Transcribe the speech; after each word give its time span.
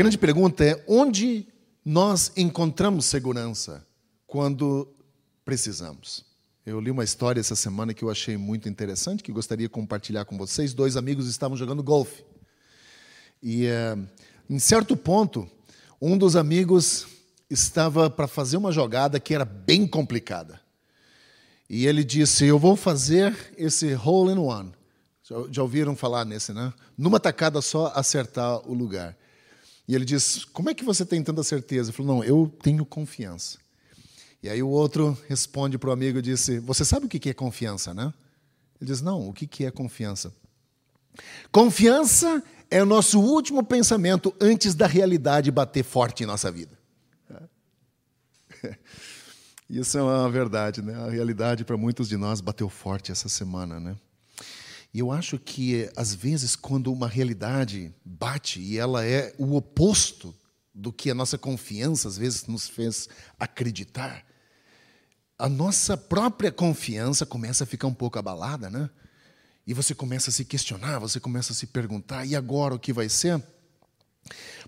grande 0.00 0.16
pergunta 0.16 0.64
é: 0.64 0.82
onde 0.88 1.46
nós 1.84 2.32
encontramos 2.34 3.04
segurança 3.04 3.86
quando 4.26 4.88
precisamos? 5.44 6.24
Eu 6.64 6.80
li 6.80 6.90
uma 6.90 7.04
história 7.04 7.38
essa 7.38 7.54
semana 7.54 7.92
que 7.92 8.02
eu 8.02 8.08
achei 8.08 8.38
muito 8.38 8.66
interessante, 8.66 9.22
que 9.22 9.30
gostaria 9.30 9.66
de 9.66 9.72
compartilhar 9.72 10.24
com 10.24 10.38
vocês. 10.38 10.72
Dois 10.72 10.96
amigos 10.96 11.28
estavam 11.28 11.54
jogando 11.54 11.82
golfe. 11.82 12.24
E, 13.42 13.66
é, 13.66 13.94
em 14.48 14.58
certo 14.58 14.96
ponto, 14.96 15.46
um 16.00 16.16
dos 16.16 16.34
amigos 16.34 17.06
estava 17.50 18.08
para 18.08 18.26
fazer 18.26 18.56
uma 18.56 18.72
jogada 18.72 19.20
que 19.20 19.34
era 19.34 19.44
bem 19.44 19.86
complicada. 19.86 20.58
E 21.68 21.86
ele 21.86 22.02
disse: 22.02 22.46
Eu 22.46 22.58
vou 22.58 22.74
fazer 22.74 23.36
esse 23.54 23.94
hole 23.94 24.32
in 24.32 24.38
one. 24.38 24.72
Já 25.50 25.62
ouviram 25.62 25.94
falar 25.94 26.24
nesse, 26.24 26.54
né? 26.54 26.72
Numa 26.96 27.20
tacada 27.20 27.60
só 27.60 27.92
acertar 27.94 28.66
o 28.66 28.72
lugar. 28.72 29.14
E 29.90 29.94
ele 29.96 30.04
diz: 30.04 30.44
Como 30.44 30.70
é 30.70 30.74
que 30.74 30.84
você 30.84 31.04
tem 31.04 31.20
tanta 31.20 31.42
certeza? 31.42 31.90
Ele 31.90 31.96
falou: 31.96 32.14
Não, 32.14 32.22
eu 32.22 32.48
tenho 32.62 32.86
confiança. 32.86 33.58
E 34.40 34.48
aí 34.48 34.62
o 34.62 34.68
outro 34.68 35.18
responde 35.28 35.76
para 35.78 35.90
o 35.90 35.92
amigo 35.92 36.20
e 36.20 36.22
disse: 36.22 36.60
Você 36.60 36.84
sabe 36.84 37.06
o 37.06 37.08
que 37.08 37.28
é 37.28 37.34
confiança, 37.34 37.92
né? 37.92 38.14
Ele 38.80 38.88
diz: 38.88 39.00
Não, 39.00 39.28
o 39.28 39.32
que 39.32 39.64
é 39.64 39.70
confiança? 39.72 40.32
Confiança 41.50 42.40
é 42.70 42.80
o 42.80 42.86
nosso 42.86 43.18
último 43.20 43.64
pensamento 43.64 44.32
antes 44.40 44.76
da 44.76 44.86
realidade 44.86 45.50
bater 45.50 45.82
forte 45.82 46.22
em 46.22 46.26
nossa 46.26 46.52
vida. 46.52 46.78
Isso 49.68 49.98
é 49.98 50.02
uma 50.02 50.30
verdade, 50.30 50.82
né? 50.82 50.94
A 51.04 51.10
realidade 51.10 51.64
para 51.64 51.76
muitos 51.76 52.08
de 52.08 52.16
nós 52.16 52.40
bateu 52.40 52.68
forte 52.68 53.10
essa 53.10 53.28
semana, 53.28 53.80
né? 53.80 53.96
E 54.92 54.98
eu 54.98 55.12
acho 55.12 55.38
que 55.38 55.90
às 55.96 56.14
vezes 56.14 56.56
quando 56.56 56.92
uma 56.92 57.08
realidade 57.08 57.94
bate 58.04 58.60
e 58.60 58.76
ela 58.76 59.04
é 59.04 59.34
o 59.38 59.54
oposto 59.54 60.34
do 60.74 60.92
que 60.92 61.10
a 61.10 61.14
nossa 61.14 61.38
confiança 61.38 62.08
às 62.08 62.18
vezes 62.18 62.46
nos 62.46 62.68
fez 62.68 63.08
acreditar, 63.38 64.24
a 65.38 65.48
nossa 65.48 65.96
própria 65.96 66.52
confiança 66.52 67.24
começa 67.24 67.64
a 67.64 67.66
ficar 67.66 67.86
um 67.86 67.94
pouco 67.94 68.18
abalada, 68.18 68.68
né? 68.68 68.90
E 69.66 69.72
você 69.72 69.94
começa 69.94 70.30
a 70.30 70.32
se 70.32 70.44
questionar, 70.44 70.98
você 70.98 71.20
começa 71.20 71.52
a 71.52 71.56
se 71.56 71.66
perguntar, 71.66 72.26
e 72.26 72.34
agora 72.34 72.74
o 72.74 72.78
que 72.78 72.92
vai 72.92 73.08
ser? 73.08 73.42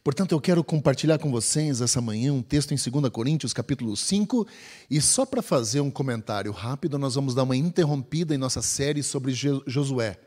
Portanto, 0.05 0.33
eu 0.33 0.41
quero 0.41 0.65
compartilhar 0.65 1.19
com 1.19 1.31
vocês 1.31 1.81
essa 1.81 2.01
manhã 2.01 2.33
um 2.33 2.43
texto 2.43 2.73
em 2.73 2.77
2 2.77 3.09
Coríntios, 3.11 3.53
capítulo 3.53 3.97
5, 3.97 4.47
e 4.91 5.01
só 5.01 5.25
para 5.25 5.41
fazer 5.41 5.81
um 5.81 5.91
comentário 5.91 6.51
rápido, 6.51 6.99
nós 6.99 7.15
vamos 7.15 7.35
dar 7.35 7.45
uma 7.45 7.57
interrompida 7.57 8.35
em 8.35 8.39
nossa 8.39 8.61
série 8.63 9.03
sobre 9.03 9.33
Josué. 9.33 10.19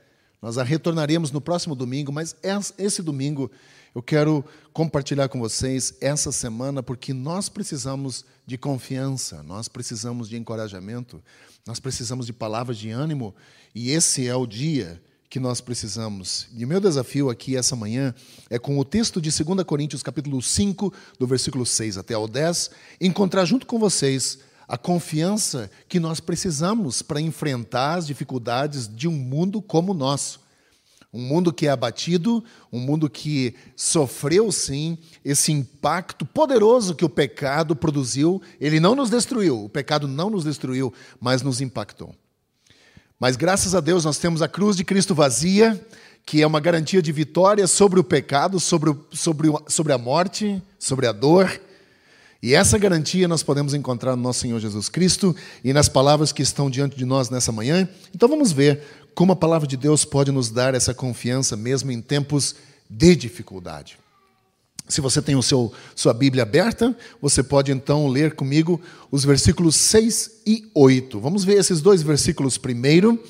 Nós 0.42 0.58
a 0.58 0.64
retornaremos 0.64 1.31
no 1.31 1.42
próximo 1.42 1.76
domingo, 1.76 2.12
mas 2.12 2.36
esse 2.78 3.02
domingo 3.02 3.52
eu 3.94 4.02
quero 4.02 4.46
compartilhar 4.72 5.28
com 5.28 5.40
vocês 5.40 5.96
essa 6.00 6.31
semana 6.31 6.84
porque 6.84 7.14
nós 7.14 7.50
precisamos 7.50 8.23
de 8.46 8.58
confiança, 8.58 9.42
nós 9.44 9.68
precisamos 9.68 10.30
de 10.30 10.38
encorajamento, 10.38 11.22
nós 11.66 11.80
precisamos 11.80 12.26
de 12.26 12.34
palavras 12.34 12.78
de 12.78 12.92
ânimo 12.92 13.34
e 13.73 13.90
esse 13.90 14.28
é 14.28 14.36
o 14.36 14.46
dia 14.46 15.02
que 15.36 15.39
nós 15.41 15.59
precisamos. 15.59 16.47
E 16.55 16.64
o 16.64 16.67
meu 16.67 16.80
desafio 16.80 17.30
aqui 17.30 17.58
essa 17.58 17.75
manhã 17.75 18.16
é 18.50 18.58
com 18.58 18.80
o 18.80 18.86
texto 18.86 19.19
de 19.19 19.30
2 19.44 19.64
Coríntios 19.66 20.02
capítulo 20.02 20.41
5, 20.41 20.94
do 21.19 21.28
versículo 21.28 21.66
6 21.66 21.97
até 21.97 22.14
ao 22.14 22.25
10, 22.25 22.72
encontrar 23.02 23.44
junto 23.44 23.66
com 23.66 23.78
vocês 23.78 24.39
a 24.66 24.78
confiança 24.78 25.69
que 25.89 26.00
nós 26.00 26.22
precisamos 26.22 27.02
para 27.02 27.19
enfrentar 27.19 27.95
as 27.95 28.08
dificuldades 28.08 28.88
de 28.88 29.09
um 29.09 29.12
mundo 29.12 29.62
como 29.62 29.91
o 29.91 29.94
nosso. 29.94 30.40
Um 31.12 31.19
mundo 31.22 31.51
que 31.51 31.68
é 31.68 31.69
abatido, 31.69 32.41
um 32.72 32.79
mundo 32.79 33.09
que 33.09 33.56
sofreu 33.75 34.53
sim 34.53 34.97
esse 35.22 35.51
impacto 35.51 36.25
poderoso 36.25 36.95
que 36.95 37.03
o 37.03 37.09
pecado 37.09 37.75
produziu. 37.75 38.41
Ele 38.57 38.79
não 38.79 38.95
nos 38.95 39.09
destruiu, 39.09 39.66
o 39.66 39.68
pecado 39.68 40.07
não 40.07 40.29
nos 40.29 40.45
destruiu, 40.45 40.94
mas 41.19 41.41
nos 41.41 41.59
impactou. 41.59 42.16
Mas 43.20 43.36
graças 43.36 43.74
a 43.74 43.80
Deus 43.80 44.03
nós 44.03 44.18
temos 44.18 44.42
a 44.42 44.48
cruz 44.48 44.76
de 44.76 44.84
Cristo 44.84 45.16
vazia, 45.16 45.80
que 46.26 46.42
é 46.42 46.48
uma 46.48 46.59
garantia 46.59 47.02
de 47.02 47.12
vitória 47.12 47.66
sobre 47.68 48.00
o 48.00 48.03
pecado, 48.03 48.59
sobre, 48.59 48.94
sobre, 49.12 49.50
sobre 49.68 49.94
a 49.94 49.98
morte, 49.98 50.62
sobre 50.78 51.08
a 51.08 51.12
dor. 51.12 51.62
E 52.44 52.54
essa 52.54 52.78
garantia 52.78 53.28
nós 53.28 53.42
podemos 53.42 53.74
encontrar 53.74 54.16
no 54.16 54.22
nosso 54.22 54.42
Senhor 54.42 54.59
Jesus 54.59 54.90
Cristo 54.90 55.36
e 55.64 55.72
nas 55.72 55.88
palavras 55.88 56.31
que 56.31 56.42
estão 56.42 56.70
diante 56.70 56.98
de 56.98 57.06
nós 57.06 57.30
nessa 57.30 57.52
manhã. 57.52 57.88
Então 58.14 58.28
vamos 58.28 58.52
ver 58.52 58.81
como 59.16 59.31
a 59.31 59.36
palavra 59.36 59.68
de 59.68 59.78
Deus 59.78 60.04
pode 60.04 60.31
nos 60.31 60.50
dar 60.50 60.75
essa 60.75 60.94
confiança 60.94 61.56
mesmo 61.56 61.92
em 61.92 62.02
tempos 62.02 62.56
de 62.90 63.16
dificuldade. 63.16 63.98
Se 64.88 65.01
você 65.01 65.22
tem 65.22 65.35
o 65.35 65.41
seu, 65.41 65.73
sua 65.96 66.13
Bíblia 66.13 66.44
aberta, 66.44 66.96
você 67.22 67.41
pode 67.41 67.72
então 67.72 68.07
ler 68.07 68.35
comigo 68.35 68.79
os 69.12 69.25
versículos 69.25 69.75
6 69.75 70.41
e 70.46 70.69
8. 70.75 71.19
Vamos 71.19 71.44
ver 71.44 71.57
esses 71.57 71.81
dois 71.81 72.03
versículos 72.03 72.57
primeiro, 72.57 73.22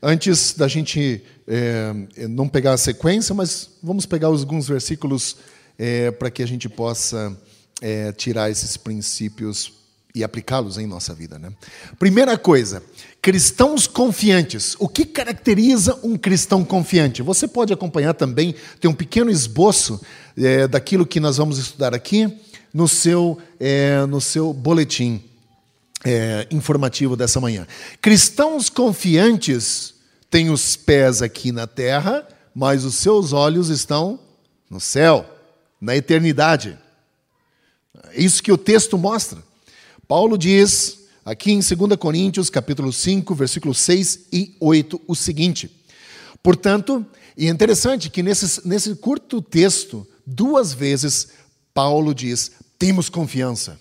antes 0.00 0.54
da 0.54 0.68
gente 0.68 1.22
é, 1.46 1.92
não 2.28 2.48
pegar 2.48 2.74
a 2.74 2.78
sequência, 2.78 3.34
mas 3.34 3.70
vamos 3.82 4.06
pegar 4.06 4.28
alguns 4.28 4.68
versículos 4.68 5.36
é, 5.76 6.12
para 6.12 6.30
que 6.30 6.42
a 6.42 6.46
gente 6.46 6.68
possa 6.68 7.36
é, 7.80 8.12
tirar 8.12 8.48
esses 8.48 8.76
princípios 8.76 9.81
e 10.14 10.22
aplicá-los 10.22 10.78
em 10.78 10.86
nossa 10.86 11.14
vida. 11.14 11.38
Né? 11.38 11.52
Primeira 11.98 12.36
coisa, 12.36 12.82
cristãos 13.20 13.86
confiantes. 13.86 14.76
O 14.78 14.88
que 14.88 15.04
caracteriza 15.04 15.98
um 16.02 16.16
cristão 16.16 16.64
confiante? 16.64 17.22
Você 17.22 17.48
pode 17.48 17.72
acompanhar 17.72 18.14
também, 18.14 18.54
tem 18.80 18.90
um 18.90 18.94
pequeno 18.94 19.30
esboço 19.30 20.00
é, 20.36 20.68
daquilo 20.68 21.06
que 21.06 21.20
nós 21.20 21.36
vamos 21.36 21.58
estudar 21.58 21.94
aqui 21.94 22.30
no 22.72 22.86
seu, 22.88 23.38
é, 23.58 24.04
no 24.06 24.20
seu 24.20 24.52
boletim 24.52 25.22
é, 26.04 26.46
informativo 26.50 27.16
dessa 27.16 27.40
manhã. 27.40 27.66
Cristãos 28.00 28.68
confiantes 28.68 29.94
têm 30.30 30.50
os 30.50 30.76
pés 30.76 31.22
aqui 31.22 31.52
na 31.52 31.66
terra, 31.66 32.26
mas 32.54 32.84
os 32.84 32.96
seus 32.96 33.32
olhos 33.32 33.68
estão 33.68 34.18
no 34.68 34.80
céu, 34.80 35.26
na 35.80 35.96
eternidade. 35.96 36.78
É 38.10 38.20
isso 38.20 38.42
que 38.42 38.52
o 38.52 38.58
texto 38.58 38.98
mostra. 38.98 39.42
Paulo 40.12 40.36
diz 40.36 41.06
aqui 41.24 41.52
em 41.52 41.60
2 41.60 41.96
Coríntios, 41.98 42.50
capítulo 42.50 42.92
5, 42.92 43.34
versículos 43.34 43.78
6 43.78 44.26
e 44.30 44.54
8, 44.60 45.00
o 45.06 45.16
seguinte: 45.16 45.74
Portanto, 46.42 47.06
e 47.34 47.46
é 47.46 47.50
interessante 47.50 48.10
que 48.10 48.22
nesse, 48.22 48.68
nesse 48.68 48.94
curto 48.94 49.40
texto, 49.40 50.06
duas 50.26 50.74
vezes, 50.74 51.28
Paulo 51.72 52.14
diz: 52.14 52.52
temos 52.78 53.08
confiança. 53.08 53.80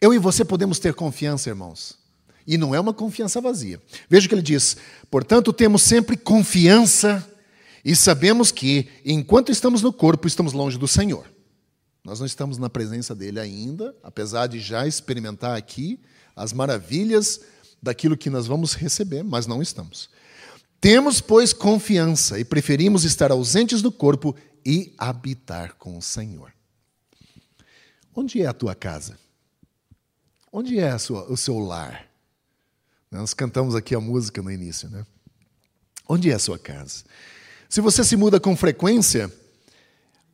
Eu 0.00 0.14
e 0.14 0.18
você 0.20 0.44
podemos 0.44 0.78
ter 0.78 0.94
confiança, 0.94 1.48
irmãos. 1.48 1.98
E 2.46 2.56
não 2.56 2.72
é 2.72 2.78
uma 2.78 2.94
confiança 2.94 3.40
vazia. 3.40 3.82
Veja 4.08 4.28
que 4.28 4.34
ele 4.36 4.42
diz: 4.42 4.76
portanto, 5.10 5.52
temos 5.52 5.82
sempre 5.82 6.16
confiança 6.16 7.28
e 7.84 7.96
sabemos 7.96 8.52
que, 8.52 8.86
enquanto 9.04 9.50
estamos 9.50 9.82
no 9.82 9.92
corpo, 9.92 10.28
estamos 10.28 10.52
longe 10.52 10.78
do 10.78 10.86
Senhor. 10.86 11.26
Nós 12.08 12.20
não 12.20 12.26
estamos 12.26 12.56
na 12.56 12.70
presença 12.70 13.14
dele 13.14 13.38
ainda, 13.38 13.94
apesar 14.02 14.46
de 14.46 14.58
já 14.58 14.86
experimentar 14.86 15.54
aqui 15.54 16.00
as 16.34 16.54
maravilhas 16.54 17.42
daquilo 17.82 18.16
que 18.16 18.30
nós 18.30 18.46
vamos 18.46 18.72
receber, 18.72 19.22
mas 19.22 19.46
não 19.46 19.60
estamos. 19.60 20.08
Temos, 20.80 21.20
pois, 21.20 21.52
confiança 21.52 22.38
e 22.40 22.46
preferimos 22.46 23.04
estar 23.04 23.30
ausentes 23.30 23.82
do 23.82 23.92
corpo 23.92 24.34
e 24.64 24.94
habitar 24.96 25.74
com 25.74 25.98
o 25.98 26.00
Senhor. 26.00 26.50
Onde 28.14 28.40
é 28.40 28.46
a 28.46 28.54
tua 28.54 28.74
casa? 28.74 29.18
Onde 30.50 30.78
é 30.78 30.96
sua, 30.96 31.30
o 31.30 31.36
seu 31.36 31.58
lar? 31.58 32.06
Nós 33.10 33.34
cantamos 33.34 33.74
aqui 33.74 33.94
a 33.94 34.00
música 34.00 34.40
no 34.40 34.50
início, 34.50 34.88
né? 34.88 35.04
Onde 36.08 36.30
é 36.30 36.34
a 36.34 36.38
sua 36.38 36.58
casa? 36.58 37.04
Se 37.68 37.82
você 37.82 38.02
se 38.02 38.16
muda 38.16 38.40
com 38.40 38.56
frequência, 38.56 39.30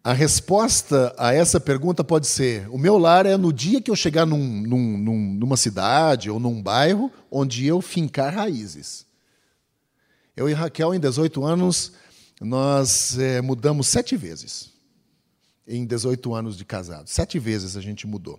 a 0.04 0.12
resposta 0.12 1.14
a 1.16 1.32
essa 1.32 1.58
pergunta 1.58 2.04
pode 2.04 2.26
ser: 2.26 2.68
o 2.68 2.76
meu 2.76 2.98
lar 2.98 3.24
é 3.24 3.38
no 3.38 3.50
dia 3.50 3.80
que 3.80 3.90
eu 3.90 3.96
chegar 3.96 4.26
num, 4.26 4.60
num, 4.60 4.98
num, 4.98 5.34
numa 5.34 5.56
cidade 5.56 6.30
ou 6.30 6.38
num 6.38 6.62
bairro 6.62 7.10
onde 7.30 7.66
eu 7.66 7.80
fincar 7.80 8.34
raízes. 8.34 9.06
Eu 10.36 10.46
e 10.46 10.52
Raquel, 10.52 10.92
em 10.92 11.00
18 11.00 11.42
anos, 11.42 11.92
nós 12.38 13.18
é, 13.18 13.40
mudamos 13.40 13.88
sete 13.88 14.14
vezes. 14.14 14.74
Em 15.66 15.86
18 15.86 16.34
anos 16.34 16.58
de 16.58 16.64
casado. 16.66 17.08
Sete 17.08 17.38
vezes 17.38 17.74
a 17.74 17.80
gente 17.80 18.06
mudou. 18.06 18.38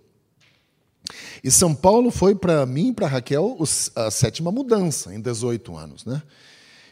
E 1.42 1.50
São 1.50 1.74
Paulo 1.74 2.12
foi 2.12 2.36
para 2.36 2.64
mim 2.64 2.90
e 2.90 2.92
para 2.92 3.08
Raquel 3.08 3.58
a 3.96 4.10
sétima 4.12 4.52
mudança 4.52 5.12
em 5.12 5.20
18 5.20 5.76
anos. 5.76 6.04
Né? 6.04 6.22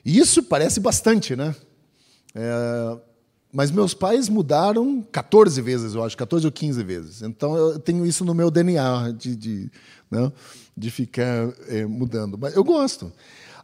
E 0.04 0.18
isso 0.18 0.42
parece 0.42 0.80
bastante, 0.80 1.36
né? 1.36 1.54
É, 2.34 2.98
mas 3.54 3.70
meus 3.70 3.94
pais 3.94 4.28
mudaram 4.28 5.00
14 5.12 5.62
vezes, 5.62 5.94
eu 5.94 6.02
acho, 6.02 6.16
14 6.16 6.44
ou 6.44 6.50
15 6.50 6.82
vezes. 6.82 7.22
Então 7.22 7.56
eu 7.56 7.78
tenho 7.78 8.04
isso 8.04 8.24
no 8.24 8.34
meu 8.34 8.50
DNA 8.50 9.14
de, 9.16 9.36
de, 9.36 9.70
né, 10.10 10.32
de 10.76 10.90
ficar 10.90 11.52
é, 11.68 11.86
mudando. 11.86 12.36
Mas 12.36 12.56
eu 12.56 12.64
gosto. 12.64 13.12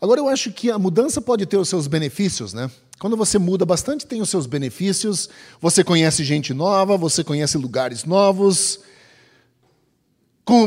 Agora, 0.01 0.21
eu 0.21 0.29
acho 0.29 0.53
que 0.53 0.71
a 0.71 0.79
mudança 0.79 1.21
pode 1.21 1.45
ter 1.45 1.57
os 1.57 1.69
seus 1.69 1.89
benefícios, 1.89 2.55
né? 2.55 2.71
Quando 3.01 3.17
você 3.17 3.37
muda 3.37 3.67
bastante, 3.67 4.07
tem 4.07 4.23
os 4.23 4.31
seus 4.31 4.47
benefícios. 4.47 5.29
Você 5.61 5.83
conhece 5.83 6.23
gente 6.23 6.55
nova, 6.55 6.97
você 6.97 7.25
conhece 7.25 7.59
lugares 7.59 8.05
novos, 8.05 8.79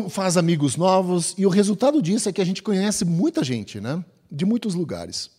faz 0.10 0.36
amigos 0.36 0.76
novos, 0.76 1.34
e 1.38 1.46
o 1.46 1.50
resultado 1.50 2.02
disso 2.02 2.28
é 2.28 2.34
que 2.34 2.42
a 2.42 2.46
gente 2.46 2.62
conhece 2.62 3.06
muita 3.06 3.42
gente, 3.42 3.80
né? 3.80 4.04
De 4.30 4.46
muitos 4.46 4.76
lugares. 4.76 5.31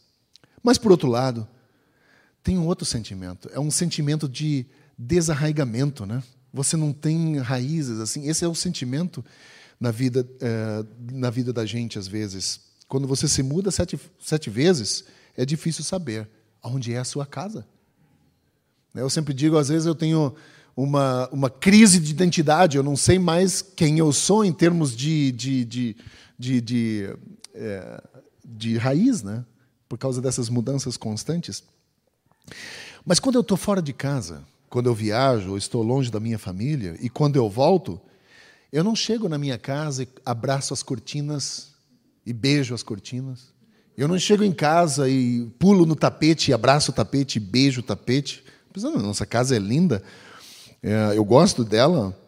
Mas, 0.63 0.79
por 0.79 0.91
outro 0.91 1.11
lado, 1.11 1.47
tem 2.45 2.59
um 2.59 2.67
outro 2.67 2.85
sentimento. 2.85 3.49
É 3.53 3.59
um 3.59 3.71
sentimento 3.71 4.29
de 4.29 4.67
desarraigamento, 4.97 6.05
né? 6.05 6.23
Você 6.53 6.77
não 6.77 6.93
tem 6.93 7.39
raízes, 7.39 7.99
assim. 7.99 8.29
Esse 8.29 8.45
é 8.45 8.49
o 8.49 8.55
sentimento 8.55 9.25
na 9.81 9.91
vida, 9.91 10.29
é, 10.41 10.85
na 11.11 11.31
vida 11.31 11.53
da 11.53 11.65
gente, 11.65 11.99
às 11.99 12.07
vezes. 12.07 12.61
Quando 12.87 13.09
você 13.09 13.27
se 13.27 13.43
muda 13.43 13.71
sete, 13.71 13.99
sete 14.21 14.51
vezes, 14.51 15.05
é 15.37 15.45
difícil 15.45 15.83
saber 15.83 16.29
onde 16.63 16.93
é 16.93 16.99
a 16.99 17.05
sua 17.05 17.25
casa. 17.25 17.67
Eu 18.95 19.11
sempre 19.11 19.35
digo, 19.35 19.57
às 19.57 19.71
vezes 19.71 19.87
eu 19.87 19.95
tenho 19.95 20.35
uma, 20.77 21.29
uma 21.31 21.51
crise 21.51 21.99
de 21.99 22.13
identidade, 22.13 22.77
eu 22.77 22.83
não 22.83 22.97
sei 22.97 23.19
mais 23.19 23.63
quem 23.63 23.99
eu 23.99 24.13
sou 24.13 24.45
em 24.45 24.53
termos 24.53 24.95
de, 24.95 25.33
de, 25.33 25.65
de, 25.65 25.97
de, 26.39 26.61
de, 26.61 27.17
é, 27.55 28.03
de 28.45 28.77
raiz, 28.77 29.23
né? 29.23 29.45
por 29.89 29.99
causa 29.99 30.21
dessas 30.21 30.49
mudanças 30.49 30.97
constantes. 30.97 31.63
Mas 33.05 33.21
quando 33.21 33.37
eu 33.37 33.41
estou 33.43 33.57
fora 33.57 33.83
de 33.83 33.93
casa, 33.93 34.45
quando 34.69 34.87
eu 34.87 34.95
viajo, 34.95 35.51
ou 35.51 35.59
estou 35.59 35.83
longe 35.83 36.11
da 36.11 36.19
minha 36.19 36.39
família, 36.39 36.97
e 37.01 37.09
quando 37.09 37.37
eu 37.37 37.49
volto, 37.49 38.01
eu 38.73 38.83
não 38.83 38.97
chego 38.97 39.29
na 39.29 39.39
minha 39.39 39.57
casa 39.59 40.03
e 40.03 40.09
abraço 40.25 40.75
as 40.75 40.83
cortinas 40.83 41.75
e 42.27 42.33
beijo 42.33 42.75
as 42.75 42.83
cortinas. 42.83 43.53
Eu 43.97 44.09
não 44.09 44.19
chego 44.19 44.43
em 44.43 44.53
casa 44.53 45.09
e 45.09 45.47
pulo 45.59 45.87
no 45.87 45.95
tapete, 45.95 46.53
abraço 46.53 46.91
o 46.91 46.95
tapete 46.95 47.37
e 47.37 47.41
beijo 47.41 47.81
o 47.81 47.85
tapete. 47.85 48.43
Nossa 48.77 49.25
casa 49.25 49.55
é 49.55 49.59
linda, 49.61 50.03
é, 50.83 51.17
eu 51.17 51.25
gosto 51.25 51.63
dela, 51.65 52.19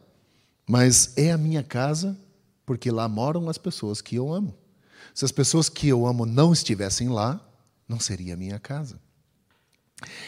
mas 0.68 1.12
é 1.16 1.32
a 1.32 1.36
minha 1.36 1.64
casa 1.64 2.16
porque 2.64 2.90
lá 2.90 3.08
moram 3.08 3.48
as 3.48 3.58
pessoas 3.58 4.00
que 4.00 4.16
eu 4.16 4.32
amo. 4.32 4.56
Se 5.12 5.24
as 5.24 5.32
pessoas 5.32 5.68
que 5.68 5.88
eu 5.88 6.06
amo 6.06 6.24
não 6.24 6.52
estivessem 6.52 7.08
lá, 7.08 7.40
não 7.88 7.98
seria 7.98 8.34
a 8.34 8.36
minha 8.36 8.58
casa. 8.58 9.00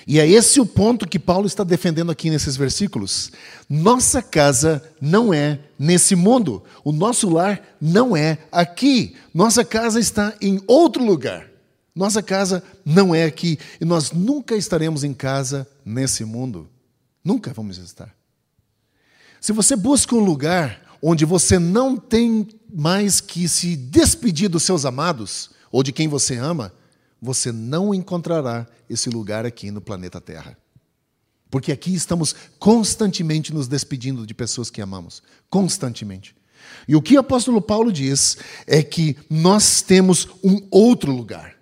E 0.06 0.18
é 0.18 0.26
esse 0.26 0.60
o 0.60 0.66
ponto 0.66 1.06
que 1.06 1.18
Paulo 1.18 1.46
está 1.46 1.62
defendendo 1.62 2.10
aqui 2.10 2.30
nesses 2.30 2.56
versículos. 2.56 3.30
Nossa 3.68 4.22
casa 4.22 4.82
não 5.00 5.34
é 5.34 5.60
nesse 5.78 6.16
mundo. 6.16 6.62
O 6.82 6.92
nosso 6.92 7.28
lar 7.28 7.60
não 7.80 8.16
é 8.16 8.38
aqui. 8.50 9.14
Nossa 9.34 9.64
casa 9.64 10.00
está 10.00 10.34
em 10.40 10.62
outro 10.66 11.04
lugar. 11.04 11.46
Nossa 11.94 12.22
casa 12.22 12.62
não 12.84 13.14
é 13.14 13.24
aqui. 13.24 13.58
E 13.78 13.84
nós 13.84 14.10
nunca 14.10 14.56
estaremos 14.56 15.04
em 15.04 15.12
casa 15.12 15.68
nesse 15.84 16.24
mundo. 16.24 16.68
Nunca 17.22 17.52
vamos 17.52 17.76
estar. 17.76 18.14
Se 19.40 19.52
você 19.52 19.76
busca 19.76 20.14
um 20.14 20.24
lugar 20.24 20.80
onde 21.02 21.26
você 21.26 21.58
não 21.58 21.96
tem 21.96 22.48
mais 22.72 23.20
que 23.20 23.46
se 23.46 23.76
despedir 23.76 24.48
dos 24.48 24.62
seus 24.62 24.86
amados 24.86 25.50
ou 25.70 25.82
de 25.82 25.92
quem 25.92 26.08
você 26.08 26.36
ama, 26.36 26.72
você 27.20 27.50
não 27.50 27.92
encontrará 27.92 28.66
esse 28.88 29.10
lugar 29.10 29.44
aqui 29.44 29.70
no 29.70 29.80
planeta 29.80 30.20
Terra. 30.20 30.56
Porque 31.50 31.72
aqui 31.72 31.94
estamos 31.94 32.34
constantemente 32.58 33.52
nos 33.52 33.66
despedindo 33.66 34.26
de 34.26 34.34
pessoas 34.34 34.70
que 34.70 34.82
amamos. 34.82 35.22
Constantemente. 35.48 36.36
E 36.86 36.94
o 36.94 37.02
que 37.02 37.16
o 37.16 37.20
apóstolo 37.20 37.60
Paulo 37.60 37.92
diz 37.92 38.36
é 38.66 38.82
que 38.82 39.16
nós 39.30 39.80
temos 39.80 40.28
um 40.44 40.66
outro 40.70 41.12
lugar 41.12 41.56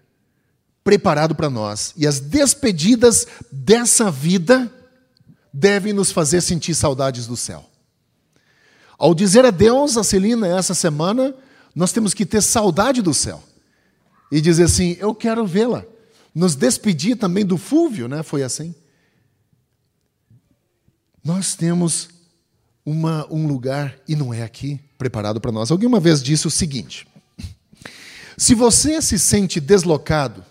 preparado 0.82 1.34
para 1.34 1.48
nós. 1.48 1.94
E 1.96 2.06
as 2.06 2.20
despedidas 2.20 3.26
dessa 3.50 4.10
vida 4.10 4.72
devem 5.52 5.92
nos 5.92 6.10
fazer 6.10 6.40
sentir 6.40 6.74
saudades 6.74 7.26
do 7.26 7.36
céu. 7.36 7.64
Ao 8.98 9.14
dizer 9.14 9.44
adeus 9.44 9.96
a 9.96 10.04
Celina 10.04 10.48
essa 10.48 10.74
semana, 10.74 11.34
nós 11.74 11.92
temos 11.92 12.12
que 12.12 12.26
ter 12.26 12.42
saudade 12.42 13.02
do 13.02 13.14
céu 13.14 13.42
e 14.30 14.40
dizer 14.40 14.64
assim: 14.64 14.96
Eu 14.98 15.14
quero 15.14 15.46
vê-la. 15.46 15.84
Nos 16.34 16.54
despedir 16.54 17.16
também 17.16 17.46
do 17.46 17.56
Fúvio, 17.56 18.08
né? 18.08 18.22
Foi 18.22 18.42
assim. 18.42 18.74
Nós 21.24 21.54
temos 21.54 22.10
uma, 22.84 23.26
um 23.32 23.46
lugar, 23.46 23.98
e 24.06 24.14
não 24.14 24.32
é 24.32 24.42
aqui, 24.42 24.78
preparado 24.96 25.40
para 25.40 25.50
nós. 25.50 25.70
Alguém 25.70 25.88
uma 25.88 25.98
vez 25.98 26.22
disse 26.22 26.46
o 26.46 26.50
seguinte: 26.50 27.06
se 28.36 28.54
você 28.54 29.00
se 29.00 29.18
sente 29.18 29.58
deslocado, 29.58 30.44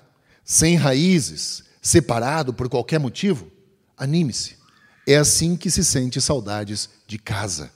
sem 0.43 0.75
raízes, 0.75 1.63
separado 1.81 2.53
por 2.53 2.67
qualquer 2.67 2.99
motivo, 2.99 3.47
anime-se. 3.97 4.57
É 5.07 5.17
assim 5.17 5.55
que 5.55 5.69
se 5.69 5.85
sente 5.85 6.19
saudades 6.19 6.89
de 7.07 7.19
casa. 7.19 7.71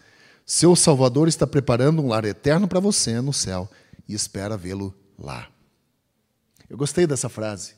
Seu 0.46 0.76
Salvador 0.76 1.28
está 1.28 1.46
preparando 1.46 2.02
um 2.02 2.08
lar 2.08 2.26
eterno 2.26 2.68
para 2.68 2.80
você 2.80 3.22
no 3.22 3.32
céu 3.32 3.70
e 4.08 4.16
espera 4.16 4.58
vê-lo 4.58 4.96
lá. 5.18 5.48
Eu 6.70 6.78
gostei 6.78 7.08
dessa 7.08 7.28
frase. 7.28 7.74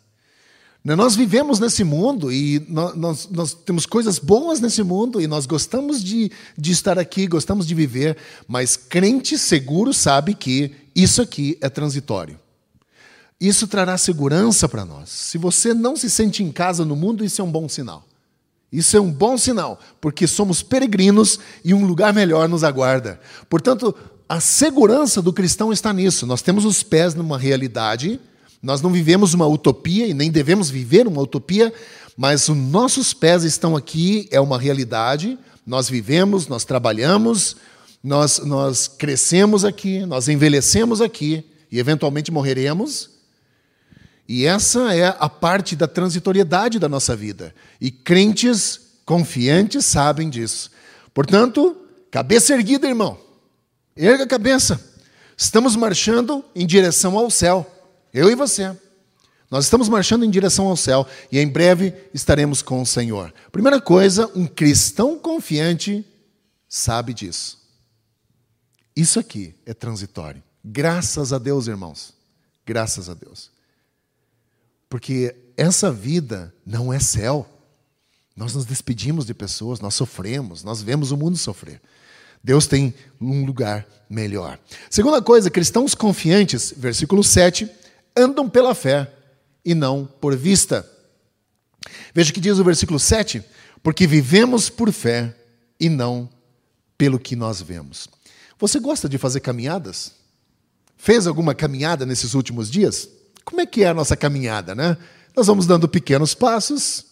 Né, 0.84 0.96
nós 0.96 1.16
vivemos 1.16 1.60
nesse 1.60 1.84
mundo 1.84 2.32
e 2.32 2.66
nós, 2.68 3.30
nós, 3.30 3.54
temos 3.54 3.86
coisas 3.86 4.18
boas 4.18 4.60
nesse 4.60 4.82
mundo 4.82 5.22
e 5.22 5.28
nós 5.28 5.46
gostamos 5.46 6.04
de, 6.04 6.32
de 6.58 6.72
estar 6.72 6.98
aqui, 6.98 7.28
gostamos 7.28 7.68
de 7.68 7.76
viver, 7.76 8.18
mas 8.48 8.76
crente 8.76 9.38
seguro 9.38 9.94
sabe 9.94 10.34
que 10.34 10.72
isso 10.96 11.22
aqui 11.22 11.58
é 11.62 11.70
transitório. 11.70 12.40
Isso 13.40 13.68
trará 13.68 13.98
segurança 13.98 14.68
para 14.68 14.86
nós. 14.86 15.10
Se 15.10 15.38
você 15.38 15.74
não 15.74 15.96
se 15.96 16.10
sente 16.10 16.44
em 16.44 16.52
casa 16.52 16.84
no 16.84 16.96
mundo, 16.96 17.24
isso 17.24 17.42
é 17.42 17.44
um 17.44 17.52
bom 17.52 17.70
sinal. 17.70 18.06
Isso 18.72 18.96
é 18.96 19.02
um 19.02 19.12
bom 19.12 19.38
sinal, 19.38 19.80
porque 20.00 20.26
somos 20.26 20.64
peregrinos 20.64 21.40
e 21.64 21.74
um 21.74 21.86
lugar 21.86 22.14
melhor 22.14 22.48
nos 22.48 22.64
aguarda. 22.64 23.20
Portanto, 23.50 23.94
a 24.30 24.40
segurança 24.40 25.22
do 25.22 25.34
cristão 25.34 25.74
está 25.74 25.92
nisso. 25.92 26.26
Nós 26.26 26.42
temos 26.42 26.64
os 26.64 26.82
pés 26.82 27.14
numa 27.14 27.38
realidade, 27.38 28.20
nós 28.62 28.82
não 28.82 28.92
vivemos 28.92 29.34
uma 29.34 29.48
utopia 29.48 30.06
e 30.06 30.14
nem 30.14 30.30
devemos 30.30 30.70
viver 30.70 31.08
uma 31.08 31.22
utopia, 31.22 31.74
mas 32.16 32.48
os 32.48 32.56
nossos 32.58 33.14
pés 33.14 33.44
estão 33.44 33.76
aqui, 33.76 34.28
é 34.32 34.40
uma 34.40 34.60
realidade. 34.60 35.38
Nós 35.66 35.90
vivemos, 35.90 36.48
nós 36.48 36.64
trabalhamos, 36.64 37.56
nós, 38.04 38.40
nós 38.40 38.88
crescemos 38.88 39.66
aqui, 39.66 40.06
nós 40.06 40.28
envelhecemos 40.28 41.02
aqui 41.02 41.44
e 41.72 41.80
eventualmente 41.80 42.32
morreremos. 42.32 43.10
E 44.28 44.46
essa 44.46 44.94
é 44.94 45.16
a 45.20 45.28
parte 45.28 45.76
da 45.76 45.88
transitoriedade 45.88 46.78
da 46.78 46.88
nossa 46.88 47.16
vida. 47.16 47.54
E 47.80 47.90
crentes 47.90 48.80
confiantes 49.06 49.86
sabem 49.86 50.30
disso. 50.30 50.70
Portanto, 51.14 51.76
cabeça 52.10 52.54
erguida, 52.54 52.88
irmão. 52.88 53.18
Erga 53.96 54.24
a 54.24 54.28
cabeça. 54.28 54.80
Estamos 55.36 55.76
marchando 55.76 56.46
em 56.56 56.66
direção 56.66 57.18
ao 57.18 57.30
céu. 57.30 57.70
Eu 58.14 58.30
e 58.30 58.36
você. 58.36 58.76
Nós 59.50 59.66
estamos 59.66 59.90
marchando 59.90 60.24
em 60.24 60.30
direção 60.30 60.68
ao 60.68 60.78
céu 60.78 61.06
e 61.32 61.38
em 61.38 61.48
breve 61.48 61.94
estaremos 62.14 62.62
com 62.62 62.82
o 62.82 62.86
Senhor. 62.86 63.34
Primeira 63.52 63.82
coisa, 63.82 64.32
um 64.34 64.48
cristão 64.48 65.20
confiante 65.20 66.06
sabe 66.70 67.14
disso. 67.14 67.60
Isso 68.96 69.20
aqui 69.20 69.54
é 69.66 69.74
transitório. 69.74 70.42
Graças 70.64 71.34
a 71.34 71.38
Deus, 71.38 71.68
irmãos. 71.68 72.14
Graças 72.66 73.10
a 73.10 73.14
Deus. 73.14 73.52
Porque 74.90 75.36
essa 75.58 75.92
vida 75.92 76.54
não 76.66 76.94
é 76.94 77.00
céu. 77.00 77.48
Nós 78.36 78.54
nos 78.54 78.66
despedimos 78.66 79.26
de 79.26 79.34
pessoas, 79.34 79.80
nós 79.82 79.96
sofremos, 79.96 80.64
nós 80.64 80.82
vemos 80.82 81.12
o 81.12 81.18
mundo 81.18 81.38
sofrer. 81.38 81.82
Deus 82.44 82.68
tem 82.68 82.94
um 83.20 83.46
lugar 83.46 83.86
melhor. 84.10 84.58
Segunda 84.90 85.22
coisa, 85.22 85.50
cristãos 85.50 85.94
confiantes, 85.94 86.74
versículo 86.76 87.24
7, 87.24 87.70
andam 88.16 88.50
pela 88.50 88.74
fé 88.74 89.12
e 89.64 89.74
não 89.74 90.06
por 90.06 90.36
vista. 90.36 90.90
Veja 92.14 92.32
o 92.32 92.34
que 92.34 92.42
diz 92.42 92.58
o 92.60 92.64
versículo 92.64 93.00
7: 93.00 93.44
porque 93.82 94.08
vivemos 94.08 94.70
por 94.70 94.92
fé 94.92 95.36
e 95.80 95.90
não 95.90 96.30
pelo 96.98 97.20
que 97.20 97.36
nós 97.36 97.62
vemos. 97.62 98.08
Você 98.60 98.80
gosta 98.80 99.10
de 99.10 99.18
fazer 99.18 99.40
caminhadas? 99.40 100.14
Fez 100.96 101.26
alguma 101.26 101.56
caminhada 101.56 102.06
nesses 102.06 102.36
últimos 102.36 102.70
dias? 102.70 103.10
como 103.44 103.62
é 103.62 103.66
que 103.66 103.84
é 103.84 103.90
a 103.90 103.94
nossa 103.94 104.16
caminhada, 104.16 104.74
né? 104.76 104.98
Nós 105.36 105.48
vamos 105.48 105.66
dando 105.66 105.88
pequenos 105.88 106.34
passos 106.34 107.06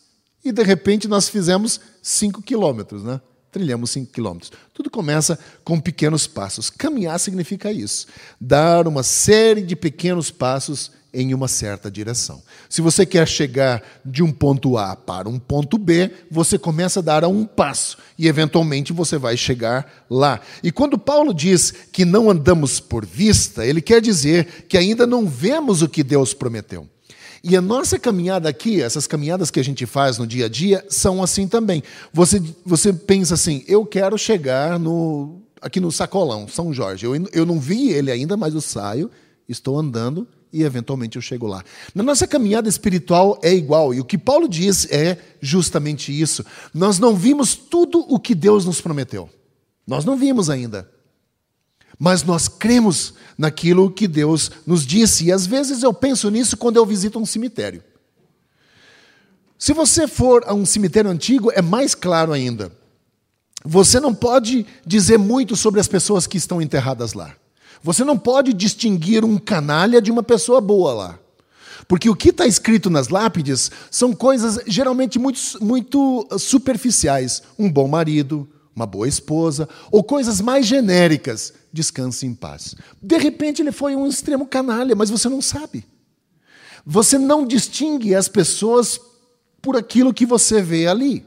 e 0.44 0.52
de 0.52 0.64
repente 0.64 1.08
nós 1.08 1.30
fizemos 1.30 1.80
cinco 2.02 2.42
quilômetros, 2.42 3.04
né? 3.04 3.22
Trilhamos 3.52 3.92
5 3.92 4.12
quilômetros. 4.12 4.52
Tudo 4.74 4.90
começa 4.90 5.38
com 5.64 5.80
pequenos 5.80 6.28
passos. 6.28 6.70
Caminhar 6.70 7.20
significa 7.20 7.72
isso. 7.72 8.08
Dar 8.40 8.88
uma 8.88 9.04
série 9.04 9.62
de 9.62 9.76
pequenos 9.76 10.32
passos 10.32 10.92
em 11.14 11.34
uma 11.34 11.48
certa 11.48 11.90
direção. 11.90 12.42
Se 12.70 12.82
você 12.82 13.06
quer 13.06 13.28
chegar 13.28 13.82
de 14.06 14.22
um 14.22 14.32
ponto 14.32 14.78
A 14.78 14.96
para 14.96 15.28
um 15.28 15.40
ponto 15.40 15.78
B, 15.78 16.12
você 16.30 16.58
começa 16.58 17.00
a 17.00 17.04
dar 17.04 17.24
a 17.24 17.28
um 17.28 17.46
passo 17.46 17.98
e 18.18 18.28
eventualmente 18.28 18.94
você 18.94 19.18
vai 19.18 19.36
chegar 19.36 20.06
lá. 20.10 20.40
E 20.62 20.72
quando 20.72 20.98
Paulo 20.98 21.34
diz 21.34 21.72
que 21.92 22.06
não 22.06 22.30
andamos 22.30 22.80
por 22.80 23.06
vista, 23.06 23.66
ele 23.66 23.82
quer 23.82 24.02
dizer 24.02 24.66
que 24.68 24.78
ainda 24.78 25.08
não 25.08 25.28
vemos 25.28 25.82
o 25.82 25.90
que 25.90 26.04
Deus 26.04 26.34
prometeu. 26.34 26.88
E 27.44 27.56
a 27.56 27.62
nossa 27.62 27.98
caminhada 27.98 28.50
aqui, 28.50 28.82
essas 28.82 29.08
caminhadas 29.08 29.50
que 29.50 29.60
a 29.60 29.64
gente 29.64 29.86
faz 29.86 30.18
no 30.18 30.28
dia 30.28 30.46
a 30.46 30.50
dia, 30.50 30.86
são 30.90 31.24
assim 31.24 31.48
também. 31.48 31.82
Você, 32.12 32.42
você 32.66 32.92
pensa 32.92 33.34
assim, 33.34 33.64
eu 33.68 33.86
quero 33.86 34.18
chegar 34.18 34.78
no, 34.78 35.42
aqui 35.62 35.80
no 35.80 35.92
Sacolão, 35.92 36.48
São 36.48 36.74
Jorge. 36.74 37.06
Eu, 37.06 37.14
eu 37.32 37.46
não 37.46 37.60
vi 37.60 37.92
ele 37.92 38.12
ainda, 38.12 38.36
mas 38.36 38.54
eu 38.54 38.62
saio, 38.62 39.10
estou 39.48 39.78
andando 39.78 40.28
e 40.52 40.64
eventualmente 40.64 41.16
eu 41.16 41.22
chego 41.22 41.48
lá. 41.48 41.64
Na 41.94 42.04
nossa 42.04 42.28
caminhada 42.28 42.68
espiritual 42.68 43.40
é 43.42 43.54
igual, 43.54 43.94
e 43.94 44.00
o 44.00 44.06
que 44.06 44.18
Paulo 44.18 44.48
diz 44.50 44.88
é 44.92 45.18
justamente 45.40 46.18
isso. 46.18 46.44
Nós 46.74 47.00
não 47.00 47.16
vimos 47.16 47.56
tudo 47.56 48.00
o 48.00 48.20
que 48.20 48.34
Deus 48.34 48.66
nos 48.66 48.82
prometeu. 48.82 49.30
Nós 49.88 50.06
não 50.06 50.18
vimos 50.18 50.50
ainda. 50.50 50.90
Mas 52.00 52.24
nós 52.24 52.48
cremos 52.48 53.14
naquilo 53.38 53.92
que 53.92 54.08
Deus 54.08 54.50
nos 54.66 54.86
disse, 54.86 55.26
e 55.26 55.32
às 55.34 55.46
vezes 55.46 55.84
eu 55.84 55.94
penso 55.94 56.30
nisso 56.30 56.56
quando 56.56 56.78
eu 56.78 56.86
visito 56.86 57.20
um 57.20 57.26
cemitério. 57.26 57.84
Se 59.58 59.74
você 59.74 60.08
for 60.08 60.44
a 60.48 60.54
um 60.54 60.66
cemitério 60.66 61.12
antigo, 61.12 61.52
é 61.52 61.62
mais 61.62 61.94
claro 61.94 62.32
ainda. 62.32 62.72
Você 63.66 64.00
não 64.00 64.16
pode 64.16 64.66
dizer 64.86 65.18
muito 65.18 65.58
sobre 65.58 65.82
as 65.82 65.88
pessoas 65.88 66.26
que 66.26 66.38
estão 66.38 66.62
enterradas 66.62 67.12
lá. 67.12 67.36
Você 67.84 68.06
não 68.06 68.18
pode 68.18 68.54
distinguir 68.54 69.26
um 69.26 69.38
canalha 69.38 70.02
de 70.02 70.10
uma 70.10 70.24
pessoa 70.24 70.62
boa 70.62 70.94
lá. 70.94 71.20
Porque 71.88 72.10
o 72.10 72.16
que 72.16 72.30
está 72.30 72.46
escrito 72.46 72.90
nas 72.90 73.10
lápides 73.10 73.72
são 73.92 74.14
coisas 74.14 74.60
geralmente 74.68 75.20
muito, 75.20 75.40
muito 75.60 76.28
superficiais. 76.38 77.42
Um 77.58 77.70
bom 77.70 77.88
marido, 77.88 78.48
uma 78.76 78.86
boa 78.86 79.08
esposa, 79.08 79.68
ou 79.92 80.04
coisas 80.04 80.42
mais 80.42 80.66
genéricas. 80.66 81.54
Descanse 81.72 82.26
em 82.26 82.34
paz. 82.34 82.76
De 83.02 83.18
repente 83.18 83.62
ele 83.62 83.72
foi 83.72 83.96
um 83.96 84.08
extremo 84.08 84.46
canalha, 84.46 84.96
mas 84.96 85.10
você 85.10 85.30
não 85.30 85.42
sabe. 85.42 85.86
Você 86.86 87.18
não 87.18 87.46
distingue 87.46 88.16
as 88.16 88.28
pessoas 88.28 89.00
por 89.62 89.76
aquilo 89.76 90.14
que 90.14 90.26
você 90.26 90.62
vê 90.62 90.88
ali. 90.88 91.26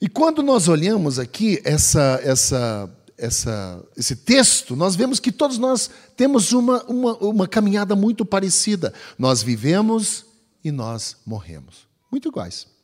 E 0.00 0.08
quando 0.08 0.42
nós 0.42 0.68
olhamos 0.68 1.18
aqui 1.18 1.60
essa, 1.64 2.20
essa 2.22 2.88
essa, 3.18 3.84
esse 3.96 4.14
texto, 4.14 4.76
nós 4.76 4.94
vemos 4.94 5.18
que 5.18 5.32
todos 5.32 5.58
nós 5.58 5.90
temos 6.16 6.52
uma, 6.52 6.84
uma, 6.84 7.16
uma 7.18 7.48
caminhada 7.48 7.96
muito 7.96 8.24
parecida. 8.24 8.94
Nós 9.18 9.42
vivemos 9.42 10.24
e 10.62 10.70
nós 10.70 11.16
morremos. 11.26 11.88
Muito 12.10 12.28
iguais. 12.28 12.77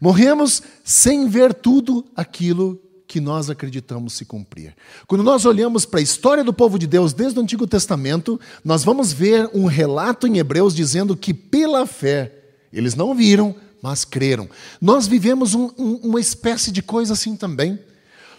Morremos 0.00 0.62
sem 0.82 1.28
ver 1.28 1.54
tudo 1.54 2.04
aquilo 2.16 2.80
que 3.06 3.20
nós 3.20 3.50
acreditamos 3.50 4.14
se 4.14 4.24
cumprir. 4.24 4.74
Quando 5.06 5.22
nós 5.22 5.44
olhamos 5.44 5.84
para 5.84 6.00
a 6.00 6.02
história 6.02 6.42
do 6.42 6.52
povo 6.52 6.78
de 6.78 6.86
Deus 6.86 7.12
desde 7.12 7.38
o 7.38 7.42
Antigo 7.42 7.66
Testamento, 7.66 8.40
nós 8.64 8.82
vamos 8.84 9.12
ver 9.12 9.50
um 9.52 9.66
relato 9.66 10.26
em 10.26 10.38
Hebreus 10.38 10.74
dizendo 10.74 11.16
que 11.16 11.34
pela 11.34 11.86
fé 11.86 12.32
eles 12.72 12.94
não 12.94 13.14
viram, 13.14 13.54
mas 13.82 14.04
creram. 14.04 14.48
Nós 14.80 15.06
vivemos 15.06 15.54
um, 15.54 15.70
um, 15.76 15.96
uma 16.02 16.18
espécie 16.20 16.72
de 16.72 16.82
coisa 16.82 17.12
assim 17.12 17.36
também. 17.36 17.78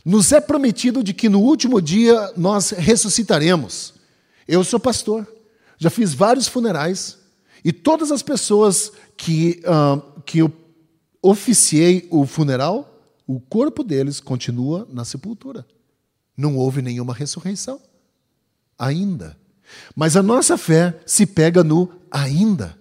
Nos 0.03 0.31
é 0.31 0.41
prometido 0.41 1.03
de 1.03 1.13
que 1.13 1.29
no 1.29 1.39
último 1.39 1.79
dia 1.79 2.33
nós 2.35 2.71
ressuscitaremos. 2.71 3.93
Eu 4.47 4.63
sou 4.63 4.79
pastor, 4.79 5.27
já 5.77 5.89
fiz 5.89 6.13
vários 6.13 6.47
funerais 6.47 7.19
e 7.63 7.71
todas 7.71 8.11
as 8.11 8.23
pessoas 8.23 8.91
que, 9.15 9.61
uh, 9.65 10.21
que 10.25 10.39
eu 10.39 10.49
oficiei 11.23 12.07
o 12.11 12.25
funeral, 12.25 13.01
o 13.25 13.39
corpo 13.39 13.83
deles 13.83 14.19
continua 14.19 14.87
na 14.91 15.05
sepultura. 15.05 15.65
Não 16.35 16.57
houve 16.57 16.81
nenhuma 16.81 17.13
ressurreição. 17.13 17.79
Ainda. 18.77 19.37
Mas 19.95 20.17
a 20.17 20.21
nossa 20.21 20.57
fé 20.57 20.99
se 21.05 21.25
pega 21.25 21.63
no 21.63 21.89
ainda. 22.11 22.77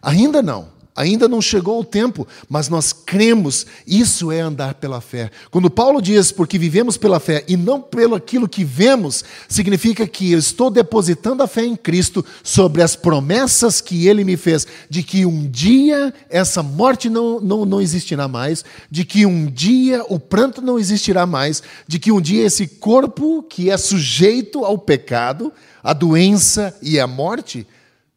Ainda 0.00 0.40
não. 0.40 0.73
Ainda 0.96 1.26
não 1.26 1.42
chegou 1.42 1.80
o 1.80 1.84
tempo, 1.84 2.24
mas 2.48 2.68
nós 2.68 2.92
cremos, 2.92 3.66
isso 3.84 4.30
é 4.30 4.38
andar 4.38 4.74
pela 4.74 5.00
fé. 5.00 5.28
Quando 5.50 5.68
Paulo 5.68 6.00
diz, 6.00 6.30
porque 6.30 6.56
vivemos 6.56 6.96
pela 6.96 7.18
fé 7.18 7.44
e 7.48 7.56
não 7.56 7.80
pelo 7.80 8.14
aquilo 8.14 8.48
que 8.48 8.62
vemos, 8.62 9.24
significa 9.48 10.06
que 10.06 10.30
eu 10.30 10.38
estou 10.38 10.70
depositando 10.70 11.42
a 11.42 11.48
fé 11.48 11.64
em 11.64 11.74
Cristo 11.74 12.24
sobre 12.44 12.80
as 12.80 12.94
promessas 12.94 13.80
que 13.80 14.06
ele 14.06 14.22
me 14.22 14.36
fez, 14.36 14.68
de 14.88 15.02
que 15.02 15.26
um 15.26 15.50
dia 15.50 16.14
essa 16.30 16.62
morte 16.62 17.10
não, 17.10 17.40
não, 17.40 17.64
não 17.64 17.80
existirá 17.80 18.28
mais, 18.28 18.64
de 18.88 19.04
que 19.04 19.26
um 19.26 19.46
dia 19.46 20.04
o 20.08 20.20
pranto 20.20 20.62
não 20.62 20.78
existirá 20.78 21.26
mais, 21.26 21.60
de 21.88 21.98
que 21.98 22.12
um 22.12 22.20
dia 22.20 22.46
esse 22.46 22.68
corpo 22.68 23.42
que 23.42 23.68
é 23.68 23.76
sujeito 23.76 24.64
ao 24.64 24.78
pecado, 24.78 25.52
a 25.82 25.92
doença 25.92 26.72
e 26.80 27.00
a 27.00 27.06
morte, 27.08 27.66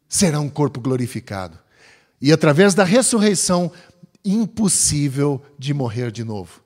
será 0.08 0.38
um 0.38 0.48
corpo 0.48 0.80
glorificado. 0.80 1.58
E 2.20 2.32
através 2.32 2.74
da 2.74 2.84
ressurreição, 2.84 3.70
impossível 4.24 5.40
de 5.58 5.72
morrer 5.72 6.10
de 6.10 6.24
novo. 6.24 6.62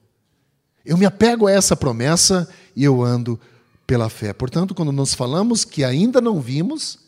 Eu 0.84 0.96
me 0.96 1.04
apego 1.04 1.46
a 1.46 1.52
essa 1.52 1.76
promessa 1.76 2.48
e 2.74 2.82
eu 2.82 3.02
ando 3.02 3.38
pela 3.86 4.08
fé. 4.08 4.32
Portanto, 4.32 4.74
quando 4.74 4.90
nós 4.90 5.14
falamos 5.14 5.64
que 5.64 5.84
ainda 5.84 6.20
não 6.20 6.40
vimos, 6.40 6.98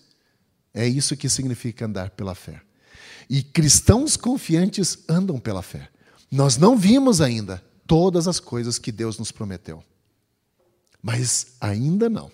é 0.72 0.86
isso 0.86 1.16
que 1.16 1.28
significa 1.28 1.86
andar 1.86 2.10
pela 2.10 2.34
fé. 2.34 2.60
E 3.28 3.42
cristãos 3.42 4.16
confiantes 4.16 4.98
andam 5.08 5.38
pela 5.38 5.62
fé. 5.62 5.88
Nós 6.30 6.56
não 6.56 6.76
vimos 6.76 7.20
ainda 7.20 7.64
todas 7.86 8.28
as 8.28 8.38
coisas 8.38 8.78
que 8.78 8.92
Deus 8.92 9.18
nos 9.18 9.32
prometeu. 9.32 9.82
Mas 11.02 11.56
ainda 11.60 12.08
não 12.08 12.30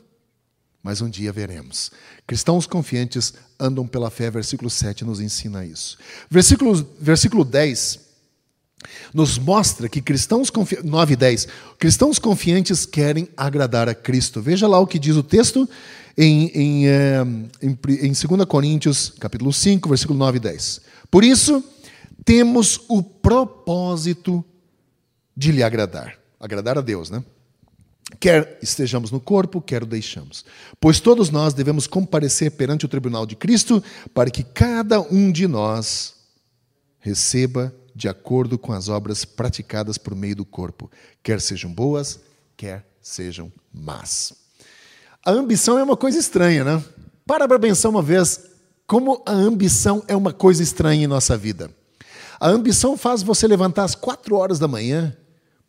mas 0.82 1.00
um 1.00 1.08
dia 1.08 1.32
veremos. 1.32 1.90
Cristãos 2.26 2.66
confiantes 2.66 3.34
andam 3.58 3.86
pela 3.86 4.10
fé, 4.10 4.30
versículo 4.30 4.70
7 4.70 5.04
nos 5.04 5.20
ensina 5.20 5.64
isso. 5.64 5.98
Versículo, 6.30 6.86
versículo 7.00 7.44
10 7.44 8.10
nos 9.12 9.38
mostra 9.38 9.88
que 9.88 10.00
cristãos 10.00 10.48
confiantes, 10.48 10.90
9 10.90 11.12
e 11.12 11.16
10, 11.16 11.48
cristãos 11.78 12.18
confiantes 12.18 12.86
querem 12.86 13.28
agradar 13.36 13.88
a 13.88 13.94
Cristo. 13.94 14.40
Veja 14.40 14.66
lá 14.66 14.78
o 14.78 14.86
que 14.86 14.98
diz 14.98 15.16
o 15.16 15.22
texto 15.22 15.68
em, 16.16 16.46
em, 16.54 16.88
eh, 16.88 17.22
em, 17.62 17.78
em 18.06 18.12
2 18.12 18.44
Coríntios, 18.48 19.12
capítulo 19.20 19.52
5, 19.52 19.88
versículo 19.88 20.18
9 20.18 20.38
e 20.38 20.40
10. 20.40 20.80
Por 21.10 21.24
isso, 21.24 21.62
temos 22.24 22.80
o 22.88 23.02
propósito 23.02 24.44
de 25.36 25.52
lhe 25.52 25.62
agradar. 25.62 26.18
Agradar 26.38 26.78
a 26.78 26.80
Deus, 26.80 27.10
né? 27.10 27.22
Quer 28.18 28.58
estejamos 28.60 29.10
no 29.10 29.20
corpo, 29.20 29.60
quer 29.60 29.82
o 29.82 29.86
deixamos. 29.86 30.44
Pois 30.80 31.00
todos 31.00 31.30
nós 31.30 31.54
devemos 31.54 31.86
comparecer 31.86 32.50
perante 32.52 32.84
o 32.84 32.88
tribunal 32.88 33.24
de 33.24 33.36
Cristo, 33.36 33.82
para 34.12 34.30
que 34.30 34.42
cada 34.42 35.00
um 35.00 35.30
de 35.30 35.46
nós 35.46 36.14
receba 36.98 37.74
de 37.94 38.08
acordo 38.08 38.58
com 38.58 38.72
as 38.72 38.88
obras 38.88 39.24
praticadas 39.24 39.98
por 39.98 40.14
meio 40.14 40.36
do 40.36 40.44
corpo, 40.44 40.90
quer 41.22 41.40
sejam 41.40 41.72
boas, 41.72 42.20
quer 42.56 42.86
sejam 43.00 43.52
más. 43.72 44.32
A 45.24 45.30
ambição 45.30 45.78
é 45.78 45.82
uma 45.82 45.96
coisa 45.96 46.18
estranha, 46.18 46.64
né? 46.64 46.82
Para 47.26 47.46
para 47.46 47.58
pensar 47.58 47.88
uma 47.88 48.02
vez 48.02 48.40
como 48.86 49.22
a 49.26 49.32
ambição 49.32 50.02
é 50.08 50.16
uma 50.16 50.32
coisa 50.32 50.62
estranha 50.62 51.04
em 51.04 51.06
nossa 51.06 51.36
vida. 51.36 51.70
A 52.40 52.48
ambição 52.48 52.96
faz 52.96 53.22
você 53.22 53.46
levantar 53.46 53.84
às 53.84 53.94
quatro 53.94 54.34
horas 54.36 54.58
da 54.58 54.66
manhã 54.66 55.14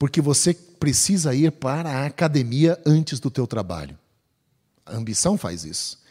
porque 0.02 0.20
você 0.20 0.56
precisa 0.56 1.32
ir 1.36 1.52
para 1.52 1.88
a 1.88 2.06
academia 2.08 2.82
antes 2.84 3.20
do 3.20 3.30
teu 3.30 3.46
trabalho. 3.46 3.96
A 4.84 4.96
ambição 4.96 5.38
faz 5.38 5.64
isso. 5.64 6.02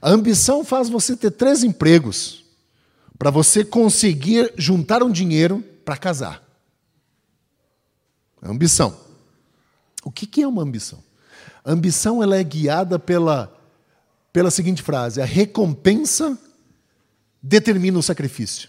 A 0.00 0.10
ambição 0.10 0.64
faz 0.64 0.88
você 0.88 1.16
ter 1.16 1.32
três 1.32 1.64
empregos 1.64 2.44
para 3.18 3.32
você 3.32 3.64
conseguir 3.64 4.54
juntar 4.56 5.02
um 5.02 5.10
dinheiro 5.10 5.60
para 5.84 5.96
casar. 5.96 6.40
A 8.40 8.48
ambição. 8.48 8.96
O 10.04 10.12
que 10.12 10.40
é 10.40 10.46
uma 10.46 10.62
ambição? 10.62 11.02
A 11.64 11.72
ambição 11.72 12.22
ela 12.22 12.36
é 12.36 12.44
guiada 12.44 12.96
pela, 12.96 13.52
pela 14.32 14.52
seguinte 14.52 14.82
frase: 14.82 15.20
a 15.20 15.24
recompensa 15.24 16.38
determina 17.42 17.98
o 17.98 18.02
sacrifício. 18.04 18.68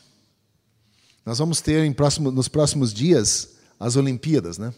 Nós 1.24 1.38
vamos 1.38 1.62
ter 1.62 1.94
próximo, 1.94 2.32
nos 2.32 2.48
próximos 2.48 2.92
dias 2.92 3.53
as 3.84 3.98
Olimpíadas, 3.98 4.58
né? 4.58 4.74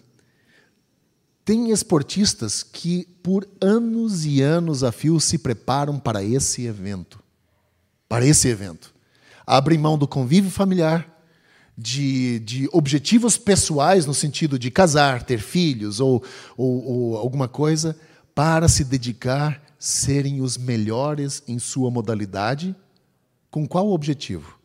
Tem 1.45 1.69
esportistas 1.69 2.63
que 2.63 3.07
por 3.21 3.47
anos 3.61 4.25
e 4.25 4.41
anos 4.41 4.83
a 4.83 4.91
fio 4.91 5.19
se 5.19 5.37
preparam 5.37 5.99
para 5.99 6.23
esse 6.23 6.65
evento. 6.65 7.19
Para 8.09 8.25
esse 8.25 8.47
evento. 8.47 8.91
Abrem 9.45 9.77
mão 9.77 9.95
do 9.95 10.07
convívio 10.07 10.49
familiar, 10.49 11.07
de, 11.77 12.39
de 12.39 12.67
objetivos 12.71 13.37
pessoais, 13.37 14.07
no 14.07 14.13
sentido 14.13 14.57
de 14.57 14.71
casar, 14.71 15.21
ter 15.21 15.39
filhos 15.39 15.99
ou, 15.99 16.23
ou, 16.57 16.83
ou 16.83 17.17
alguma 17.17 17.47
coisa, 17.47 17.95
para 18.33 18.67
se 18.67 18.83
dedicar 18.83 19.61
serem 19.77 20.41
os 20.41 20.57
melhores 20.57 21.43
em 21.47 21.59
sua 21.59 21.91
modalidade. 21.91 22.75
Com 23.51 23.67
qual 23.67 23.91
objetivo? 23.91 24.57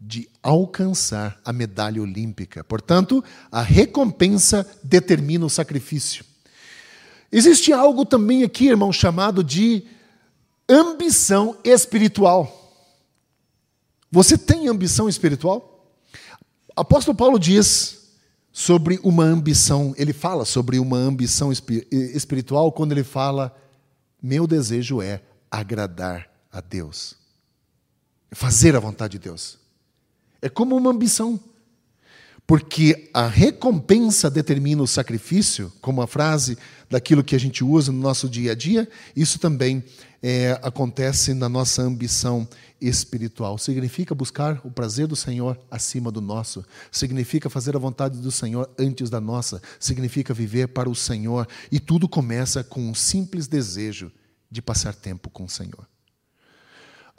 De 0.00 0.28
alcançar 0.42 1.40
a 1.44 1.52
medalha 1.52 2.00
olímpica. 2.00 2.62
Portanto, 2.62 3.22
a 3.50 3.62
recompensa 3.62 4.66
determina 4.82 5.44
o 5.44 5.50
sacrifício. 5.50 6.24
Existe 7.30 7.72
algo 7.72 8.06
também 8.06 8.42
aqui, 8.44 8.68
irmão, 8.68 8.92
chamado 8.92 9.42
de 9.42 9.84
ambição 10.68 11.56
espiritual. 11.64 12.54
Você 14.10 14.38
tem 14.38 14.68
ambição 14.68 15.08
espiritual? 15.08 15.92
Apóstolo 16.74 17.16
Paulo 17.16 17.38
diz 17.38 17.98
sobre 18.52 18.98
uma 19.02 19.24
ambição, 19.24 19.94
ele 19.96 20.12
fala 20.12 20.44
sobre 20.44 20.78
uma 20.78 20.96
ambição 20.96 21.52
espiritual 21.52 22.72
quando 22.72 22.92
ele 22.92 23.04
fala: 23.04 23.54
meu 24.22 24.46
desejo 24.46 25.02
é 25.02 25.22
agradar 25.50 26.30
a 26.50 26.60
Deus, 26.60 27.14
fazer 28.32 28.74
a 28.74 28.80
vontade 28.80 29.12
de 29.12 29.18
Deus. 29.18 29.58
É 30.40 30.48
como 30.48 30.76
uma 30.76 30.90
ambição. 30.90 31.38
Porque 32.46 33.10
a 33.12 33.26
recompensa 33.26 34.30
determina 34.30 34.82
o 34.82 34.86
sacrifício, 34.86 35.70
como 35.82 36.00
a 36.00 36.06
frase 36.06 36.56
daquilo 36.88 37.22
que 37.22 37.36
a 37.36 37.38
gente 37.38 37.62
usa 37.62 37.92
no 37.92 37.98
nosso 37.98 38.26
dia 38.26 38.52
a 38.52 38.54
dia, 38.54 38.88
isso 39.14 39.38
também 39.38 39.84
é, 40.22 40.58
acontece 40.62 41.34
na 41.34 41.46
nossa 41.46 41.82
ambição 41.82 42.48
espiritual. 42.80 43.58
Significa 43.58 44.14
buscar 44.14 44.60
o 44.64 44.70
prazer 44.70 45.06
do 45.06 45.14
Senhor 45.14 45.58
acima 45.70 46.10
do 46.10 46.22
nosso. 46.22 46.64
Significa 46.90 47.50
fazer 47.50 47.76
a 47.76 47.78
vontade 47.78 48.18
do 48.18 48.32
Senhor 48.32 48.70
antes 48.78 49.10
da 49.10 49.20
nossa. 49.20 49.60
Significa 49.78 50.32
viver 50.32 50.68
para 50.68 50.88
o 50.88 50.94
Senhor. 50.94 51.46
E 51.70 51.78
tudo 51.78 52.08
começa 52.08 52.64
com 52.64 52.80
um 52.80 52.94
simples 52.94 53.46
desejo 53.46 54.10
de 54.50 54.62
passar 54.62 54.94
tempo 54.94 55.28
com 55.28 55.44
o 55.44 55.50
Senhor. 55.50 55.86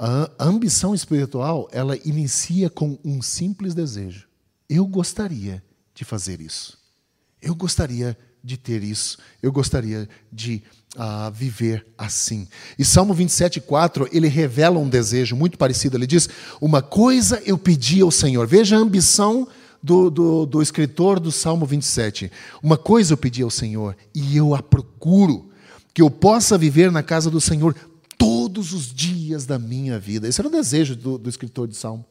A 0.02 0.32
ambição 0.40 0.96
espiritual, 0.96 1.68
ela 1.74 1.98
inicia 2.06 2.70
com 2.70 2.98
um 3.04 3.22
simples 3.22 3.76
desejo. 3.76 4.30
Eu 4.70 4.88
gostaria 4.88 5.62
de 5.94 6.06
fazer 6.06 6.40
isso. 6.40 6.78
Eu 7.42 7.54
gostaria 7.54 8.18
de 8.42 8.56
ter 8.56 8.82
isso. 8.82 9.18
Eu 9.44 9.52
gostaria 9.52 10.08
de 10.32 10.64
uh, 10.96 11.30
viver 11.34 11.86
assim. 11.98 12.48
E 12.78 12.86
Salmo 12.86 13.14
27, 13.14 13.60
4, 13.60 14.08
ele 14.14 14.30
revela 14.30 14.80
um 14.80 14.88
desejo 14.88 15.36
muito 15.36 15.58
parecido. 15.58 15.98
Ele 15.98 16.08
diz: 16.08 16.30
Uma 16.62 16.82
coisa 16.82 17.42
eu 17.46 17.58
pedi 17.58 18.00
ao 18.00 18.10
Senhor. 18.10 18.48
Veja 18.48 18.78
a 18.78 18.80
ambição 18.80 19.50
do, 19.84 20.10
do, 20.10 20.46
do 20.46 20.62
escritor 20.62 21.20
do 21.20 21.32
Salmo 21.32 21.66
27. 21.66 22.32
Uma 22.64 22.78
coisa 22.78 23.14
eu 23.14 23.18
pedi 23.18 23.42
ao 23.42 23.50
Senhor 23.50 23.98
e 24.16 24.38
eu 24.38 24.56
a 24.56 24.62
procuro, 24.64 25.50
que 25.94 26.02
eu 26.02 26.10
possa 26.10 26.58
viver 26.58 26.92
na 26.92 27.04
casa 27.04 27.30
do 27.30 27.42
Senhor 27.42 27.76
todos 28.60 28.74
os 28.74 28.94
dias 28.94 29.46
da 29.46 29.58
minha 29.58 29.98
vida. 29.98 30.28
Esse 30.28 30.42
era 30.42 30.48
o 30.50 30.52
desejo 30.52 30.94
do, 30.94 31.18
do 31.18 31.30
escritor 31.30 31.66
de 31.66 31.78
Salmo. 31.78 32.06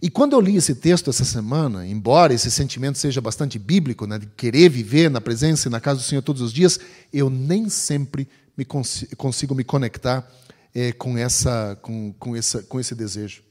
E 0.00 0.08
quando 0.08 0.32
eu 0.32 0.40
li 0.40 0.56
esse 0.56 0.74
texto 0.74 1.10
essa 1.10 1.24
semana, 1.24 1.86
embora 1.86 2.32
esse 2.32 2.50
sentimento 2.50 2.96
seja 2.96 3.20
bastante 3.20 3.58
bíblico, 3.58 4.06
né, 4.06 4.18
de 4.18 4.26
querer 4.26 4.70
viver 4.70 5.10
na 5.10 5.20
presença 5.20 5.68
e 5.68 5.70
na 5.70 5.80
casa 5.80 6.00
do 6.00 6.04
Senhor 6.06 6.22
todos 6.22 6.40
os 6.40 6.50
dias, 6.50 6.80
eu 7.12 7.28
nem 7.28 7.68
sempre 7.68 8.26
me 8.56 8.64
cons 8.64 9.04
consigo 9.18 9.54
me 9.54 9.64
conectar 9.64 10.26
é, 10.74 10.92
com, 10.92 11.18
essa, 11.18 11.76
com, 11.82 12.14
com, 12.18 12.34
essa, 12.34 12.62
com 12.62 12.80
esse 12.80 12.94
desejo. 12.94 13.42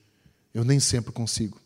Eu 0.55 0.63
nem 0.63 0.79
sempre 0.79 1.12
consigo. 1.12 1.60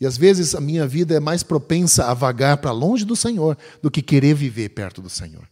E 0.00 0.06
às 0.06 0.16
vezes 0.16 0.54
a 0.54 0.60
minha 0.60 0.86
vida 0.86 1.16
é 1.16 1.20
mais 1.20 1.42
propensa 1.42 2.04
a 2.04 2.14
vagar 2.14 2.58
para 2.58 2.70
longe 2.70 3.04
do 3.04 3.16
Senhor 3.16 3.58
do 3.82 3.90
que 3.90 4.00
querer 4.00 4.34
viver 4.34 4.68
perto 4.68 5.02
do 5.02 5.10
Senhor. 5.10 5.48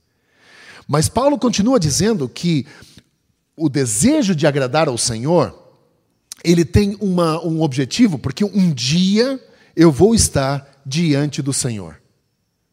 Mas 0.86 1.08
Paulo 1.08 1.38
continua 1.38 1.80
dizendo 1.80 2.28
que 2.28 2.66
o 3.56 3.68
desejo 3.68 4.34
de 4.34 4.46
agradar 4.46 4.88
ao 4.88 4.98
Senhor 4.98 5.64
ele 6.44 6.64
tem 6.64 6.96
uma, 7.00 7.42
um 7.44 7.62
objetivo, 7.62 8.18
porque 8.18 8.44
um 8.44 8.70
dia 8.70 9.40
eu 9.74 9.90
vou 9.90 10.14
estar 10.14 10.82
diante 10.84 11.40
do 11.40 11.52
Senhor. 11.52 12.00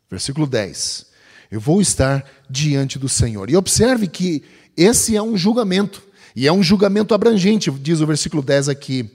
Versículo 0.10 0.46
10. 0.46 1.06
Eu 1.50 1.60
vou 1.60 1.82
estar 1.82 2.26
diante 2.50 3.00
do 3.00 3.08
Senhor. 3.08 3.50
E 3.50 3.56
observe 3.56 4.08
que 4.08 4.44
esse 4.76 5.16
é 5.16 5.22
um 5.22 5.38
julgamento, 5.38 6.04
e 6.36 6.48
é 6.48 6.52
um 6.52 6.62
julgamento 6.62 7.14
abrangente, 7.14 7.72
diz 7.72 8.02
o 8.02 8.08
versículo 8.08 8.42
10 8.42 8.70
aqui. 8.70 9.10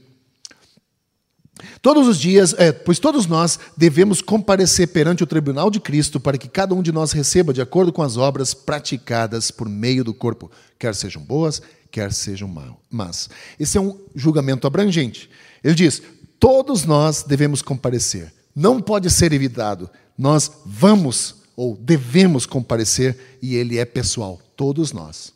Todos 1.81 2.07
os 2.07 2.19
dias, 2.19 2.55
é, 2.59 2.71
pois 2.71 2.99
todos 2.99 3.27
nós 3.27 3.59
devemos 3.77 4.21
comparecer 4.21 4.89
perante 4.89 5.23
o 5.23 5.27
tribunal 5.27 5.71
de 5.71 5.81
Cristo 5.81 6.21
para 6.21 6.37
que 6.37 6.49
cada 6.49 6.75
um 6.75 6.83
de 6.83 6.93
nós 6.93 7.13
receba 7.13 7.53
de 7.53 7.63
acordo 7.63 7.93
com 7.93 8.03
as 8.03 8.17
obras 8.17 8.53
praticadas 8.53 9.51
por 9.51 9.69
meio 9.69 10.05
do 10.05 10.13
corpo, 10.13 10.51
quer 10.79 10.95
sejam 10.95 11.23
boas, 11.23 11.63
quer 11.91 12.13
sejam 12.13 12.53
más. 12.91 13.31
Esse 13.59 13.79
é 13.79 13.81
um 13.81 13.99
julgamento 14.15 14.67
abrangente. 14.67 15.31
Ele 15.65 15.75
diz: 15.75 16.03
todos 16.39 16.85
nós 16.85 17.23
devemos 17.23 17.63
comparecer. 17.63 18.33
Não 18.55 18.81
pode 18.81 19.11
ser 19.11 19.33
evitado. 19.33 19.91
Nós 20.17 20.51
vamos 20.65 21.37
ou 21.57 21.77
devemos 21.77 22.45
comparecer 22.47 23.39
e 23.41 23.55
ele 23.55 23.79
é 23.79 23.85
pessoal. 23.85 24.41
Todos 24.57 24.93
nós. 24.93 25.33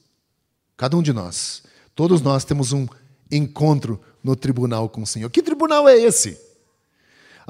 Cada 0.77 0.97
um 0.97 1.03
de 1.03 1.13
nós. 1.13 1.63
Todos 1.95 2.21
nós 2.23 2.45
temos 2.45 2.73
um 2.73 2.87
encontro 3.31 4.01
no 4.23 4.37
tribunal 4.37 4.89
com 4.89 5.03
o 5.03 5.07
Senhor. 5.07 5.31
Que 5.31 5.43
tribunal 5.43 5.89
é 5.89 5.97
esse? 5.97 6.51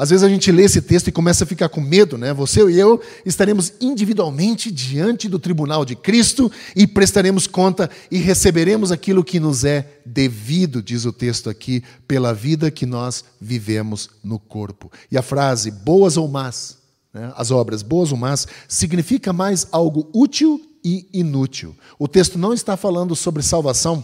Às 0.00 0.08
vezes 0.08 0.24
a 0.24 0.30
gente 0.30 0.50
lê 0.50 0.64
esse 0.64 0.80
texto 0.80 1.08
e 1.08 1.12
começa 1.12 1.44
a 1.44 1.46
ficar 1.46 1.68
com 1.68 1.78
medo, 1.78 2.16
né? 2.16 2.32
Você 2.32 2.66
e 2.70 2.80
eu 2.80 3.02
estaremos 3.26 3.74
individualmente 3.82 4.70
diante 4.70 5.28
do 5.28 5.38
tribunal 5.38 5.84
de 5.84 5.94
Cristo 5.94 6.50
e 6.74 6.86
prestaremos 6.86 7.46
conta 7.46 7.90
e 8.10 8.16
receberemos 8.16 8.90
aquilo 8.90 9.22
que 9.22 9.38
nos 9.38 9.62
é 9.62 9.86
devido, 10.06 10.82
diz 10.82 11.04
o 11.04 11.12
texto 11.12 11.50
aqui, 11.50 11.84
pela 12.08 12.32
vida 12.32 12.70
que 12.70 12.86
nós 12.86 13.24
vivemos 13.38 14.08
no 14.24 14.38
corpo. 14.38 14.90
E 15.10 15.18
a 15.18 15.22
frase 15.22 15.70
boas 15.70 16.16
ou 16.16 16.26
más, 16.26 16.78
né? 17.12 17.30
as 17.36 17.50
obras 17.50 17.82
boas 17.82 18.10
ou 18.10 18.16
más, 18.16 18.48
significa 18.66 19.34
mais 19.34 19.66
algo 19.70 20.08
útil 20.14 20.62
e 20.82 21.06
inútil. 21.12 21.76
O 21.98 22.08
texto 22.08 22.38
não 22.38 22.54
está 22.54 22.74
falando 22.74 23.14
sobre 23.14 23.42
salvação. 23.42 24.02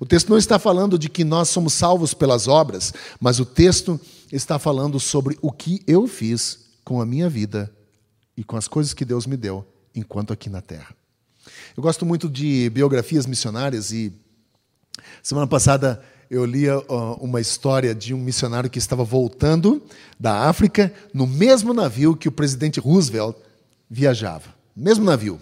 O 0.00 0.06
texto 0.06 0.30
não 0.30 0.38
está 0.38 0.58
falando 0.58 0.98
de 0.98 1.10
que 1.10 1.22
nós 1.22 1.50
somos 1.50 1.74
salvos 1.74 2.14
pelas 2.14 2.48
obras, 2.48 2.94
mas 3.20 3.38
o 3.38 3.44
texto 3.44 4.00
está 4.32 4.58
falando 4.58 4.98
sobre 4.98 5.38
o 5.42 5.52
que 5.52 5.82
eu 5.86 6.06
fiz 6.06 6.70
com 6.82 7.02
a 7.02 7.06
minha 7.06 7.28
vida 7.28 7.70
e 8.34 8.42
com 8.42 8.56
as 8.56 8.66
coisas 8.66 8.94
que 8.94 9.04
Deus 9.04 9.26
me 9.26 9.36
deu 9.36 9.62
enquanto 9.94 10.32
aqui 10.32 10.48
na 10.48 10.62
terra. 10.62 10.96
Eu 11.76 11.82
gosto 11.82 12.06
muito 12.06 12.30
de 12.30 12.70
biografias 12.70 13.26
missionárias 13.26 13.92
e 13.92 14.10
semana 15.22 15.46
passada 15.46 16.02
eu 16.30 16.46
li 16.46 16.64
uma 17.20 17.40
história 17.40 17.94
de 17.94 18.14
um 18.14 18.18
missionário 18.18 18.70
que 18.70 18.78
estava 18.78 19.04
voltando 19.04 19.82
da 20.18 20.48
África 20.48 20.94
no 21.12 21.26
mesmo 21.26 21.74
navio 21.74 22.16
que 22.16 22.28
o 22.28 22.32
presidente 22.32 22.80
Roosevelt 22.80 23.36
viajava. 23.90 24.54
Mesmo 24.74 25.04
navio. 25.04 25.38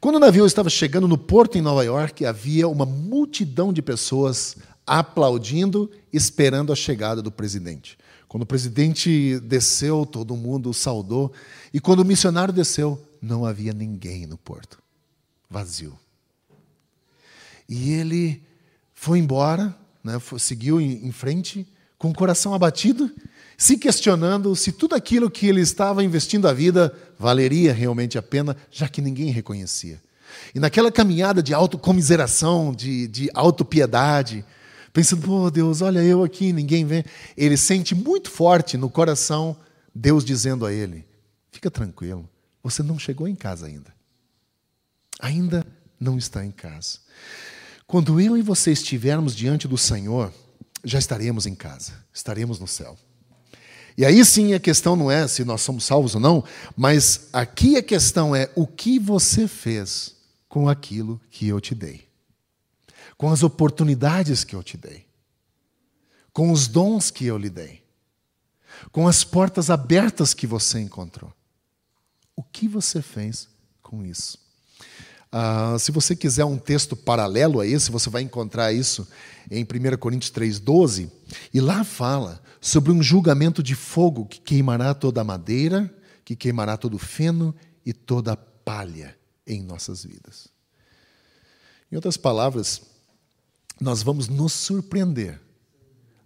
Quando 0.00 0.16
o 0.16 0.20
navio 0.20 0.46
estava 0.46 0.68
chegando 0.68 1.08
no 1.08 1.16
porto 1.16 1.56
em 1.56 1.62
Nova 1.62 1.84
York, 1.84 2.26
havia 2.26 2.68
uma 2.68 2.84
multidão 2.84 3.72
de 3.72 3.80
pessoas 3.80 4.56
aplaudindo, 4.86 5.90
esperando 6.12 6.72
a 6.72 6.76
chegada 6.76 7.22
do 7.22 7.30
presidente. 7.30 7.96
Quando 8.28 8.42
o 8.42 8.46
presidente 8.46 9.38
desceu, 9.40 10.04
todo 10.04 10.36
mundo 10.36 10.70
o 10.70 10.74
saudou. 10.74 11.32
E 11.72 11.80
quando 11.80 12.00
o 12.00 12.04
missionário 12.04 12.52
desceu, 12.52 13.00
não 13.22 13.46
havia 13.46 13.72
ninguém 13.72 14.26
no 14.26 14.36
porto. 14.36 14.78
Vazio. 15.48 15.98
E 17.68 17.92
ele 17.92 18.42
foi 18.92 19.18
embora, 19.18 19.74
né, 20.02 20.20
seguiu 20.38 20.80
em 20.80 21.12
frente, 21.12 21.66
com 21.96 22.10
o 22.10 22.14
coração 22.14 22.52
abatido, 22.52 23.10
se 23.56 23.78
questionando 23.78 24.54
se 24.56 24.72
tudo 24.72 24.94
aquilo 24.94 25.30
que 25.30 25.46
ele 25.46 25.60
estava 25.60 26.04
investindo 26.04 26.48
a 26.48 26.52
vida 26.52 26.94
valeria 27.18 27.72
realmente 27.72 28.18
a 28.18 28.22
pena, 28.22 28.56
já 28.70 28.88
que 28.88 29.00
ninguém 29.00 29.30
reconhecia. 29.30 30.02
E 30.54 30.58
naquela 30.58 30.90
caminhada 30.90 31.42
de 31.42 31.54
autocomiseração, 31.54 32.72
de, 32.72 33.06
de 33.08 33.30
autopiedade, 33.34 34.44
pensando, 34.92 35.22
pô, 35.22 35.50
Deus, 35.50 35.80
olha 35.80 36.02
eu 36.02 36.24
aqui, 36.24 36.52
ninguém 36.52 36.84
vê. 36.84 37.04
Ele 37.36 37.56
sente 37.56 37.94
muito 37.94 38.30
forte 38.30 38.76
no 38.76 38.90
coração 38.90 39.56
Deus 39.94 40.24
dizendo 40.24 40.66
a 40.66 40.72
ele: 40.72 41.06
fica 41.52 41.70
tranquilo, 41.70 42.28
você 42.62 42.82
não 42.82 42.98
chegou 42.98 43.28
em 43.28 43.36
casa 43.36 43.66
ainda. 43.66 43.94
Ainda 45.20 45.64
não 46.00 46.18
está 46.18 46.44
em 46.44 46.50
casa. 46.50 46.98
Quando 47.86 48.20
eu 48.20 48.36
e 48.36 48.42
você 48.42 48.72
estivermos 48.72 49.36
diante 49.36 49.68
do 49.68 49.78
Senhor, 49.78 50.32
já 50.82 50.98
estaremos 50.98 51.46
em 51.46 51.54
casa, 51.54 51.92
estaremos 52.12 52.58
no 52.58 52.66
céu. 52.66 52.98
E 53.96 54.04
aí 54.04 54.24
sim 54.24 54.54
a 54.54 54.60
questão 54.60 54.96
não 54.96 55.10
é 55.10 55.26
se 55.28 55.44
nós 55.44 55.60
somos 55.60 55.84
salvos 55.84 56.14
ou 56.14 56.20
não, 56.20 56.44
mas 56.76 57.28
aqui 57.32 57.76
a 57.76 57.82
questão 57.82 58.34
é 58.34 58.50
o 58.54 58.66
que 58.66 58.98
você 58.98 59.46
fez 59.46 60.14
com 60.48 60.68
aquilo 60.68 61.20
que 61.30 61.46
eu 61.48 61.60
te 61.60 61.74
dei 61.74 62.04
com 63.16 63.30
as 63.30 63.42
oportunidades 63.42 64.44
que 64.44 64.54
eu 64.54 64.62
te 64.62 64.76
dei, 64.76 65.06
com 66.32 66.50
os 66.50 66.66
dons 66.66 67.10
que 67.10 67.24
eu 67.24 67.38
lhe 67.38 67.50
dei. 67.50 67.82
com 68.90 69.06
as 69.06 69.22
portas 69.22 69.70
abertas 69.70 70.34
que 70.34 70.48
você 70.48 70.80
encontrou. 70.80 71.32
O 72.34 72.42
que 72.42 72.66
você 72.68 73.00
fez 73.00 73.48
com 73.80 74.04
isso? 74.04 74.36
Ah, 75.36 75.76
se 75.80 75.90
você 75.90 76.14
quiser 76.14 76.44
um 76.44 76.56
texto 76.56 76.94
paralelo 76.94 77.58
a 77.58 77.66
esse, 77.66 77.90
você 77.90 78.08
vai 78.08 78.22
encontrar 78.22 78.72
isso 78.72 79.04
em 79.50 79.64
1 79.64 79.96
Coríntios 79.96 80.30
3,12, 80.30 81.10
e 81.52 81.60
lá 81.60 81.82
fala 81.82 82.40
sobre 82.60 82.92
um 82.92 83.02
julgamento 83.02 83.60
de 83.60 83.74
fogo 83.74 84.26
que 84.26 84.40
queimará 84.40 84.94
toda 84.94 85.22
a 85.22 85.24
madeira, 85.24 85.92
que 86.24 86.36
queimará 86.36 86.76
todo 86.76 86.94
o 86.94 87.00
feno 87.00 87.52
e 87.84 87.92
toda 87.92 88.34
a 88.34 88.36
palha 88.36 89.16
em 89.44 89.60
nossas 89.60 90.04
vidas. 90.04 90.46
Em 91.90 91.96
outras 91.96 92.16
palavras, 92.16 92.82
nós 93.80 94.04
vamos 94.04 94.28
nos 94.28 94.52
surpreender 94.52 95.40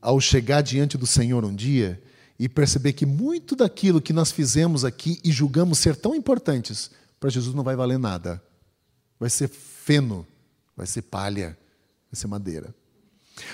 ao 0.03 0.21
chegar 0.21 0.61
diante 0.61 0.99
do 0.99 1.07
Senhor 1.07 1.47
um 1.47 1.55
dia 1.55 1.99
e 2.38 2.47
perceber 2.47 2.92
que 2.92 3.07
muito 3.07 3.57
daquilo 3.57 4.03
que 4.03 4.12
nós 4.12 4.31
fizemos 4.31 4.85
aqui 4.85 5.18
e 5.25 5.33
julgamos 5.33 5.79
ser 5.79 5.97
tão 5.97 6.14
importantes, 6.14 6.90
para 7.18 7.31
Jesus 7.31 7.55
não 7.55 7.64
vai 7.64 7.75
valer 7.75 7.99
nada. 7.99 8.47
Vai 9.18 9.31
ser 9.31 9.48
feno, 9.48 10.26
vai 10.76 10.87
ser 10.87 11.02
palha, 11.02 11.59
vai 12.11 12.18
ser 12.18 12.26
madeira. 12.26 12.74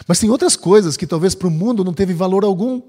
Mas 0.06 0.18
tem 0.18 0.30
outras 0.30 0.56
coisas 0.56 0.96
que 0.96 1.06
talvez 1.06 1.34
para 1.34 1.48
o 1.48 1.50
mundo 1.50 1.84
não 1.84 1.94
teve 1.94 2.14
valor 2.14 2.44
algum. 2.44 2.82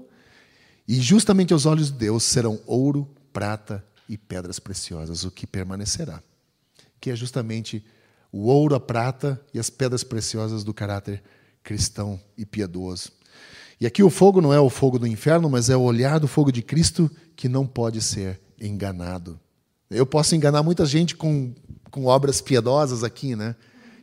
E 0.88 1.00
justamente 1.00 1.52
aos 1.52 1.66
olhos 1.66 1.90
de 1.90 1.98
Deus 1.98 2.22
serão 2.22 2.60
ouro, 2.66 3.08
prata 3.32 3.84
e 4.08 4.16
pedras 4.16 4.58
preciosas, 4.58 5.24
o 5.24 5.30
que 5.30 5.46
permanecerá. 5.46 6.22
Que 7.00 7.10
é 7.10 7.16
justamente 7.16 7.84
o 8.30 8.46
ouro, 8.46 8.74
a 8.74 8.80
prata 8.80 9.40
e 9.52 9.58
as 9.58 9.70
pedras 9.70 10.04
preciosas 10.04 10.62
do 10.62 10.72
caráter 10.72 11.22
cristão 11.62 12.20
e 12.38 12.46
piedoso. 12.46 13.10
E 13.80 13.86
aqui 13.86 14.02
o 14.02 14.08
fogo 14.08 14.40
não 14.40 14.52
é 14.52 14.60
o 14.60 14.70
fogo 14.70 14.98
do 14.98 15.06
inferno, 15.06 15.50
mas 15.50 15.68
é 15.68 15.76
o 15.76 15.82
olhar 15.82 16.18
do 16.18 16.28
fogo 16.28 16.50
de 16.50 16.62
Cristo 16.62 17.10
que 17.34 17.48
não 17.48 17.66
pode 17.66 18.00
ser 18.00 18.40
enganado. 18.60 19.38
Eu 19.90 20.06
posso 20.06 20.34
enganar 20.34 20.62
muita 20.62 20.86
gente 20.86 21.14
com, 21.14 21.52
com 21.90 22.04
obras 22.06 22.40
piedosas 22.40 23.04
aqui, 23.04 23.36
né? 23.36 23.54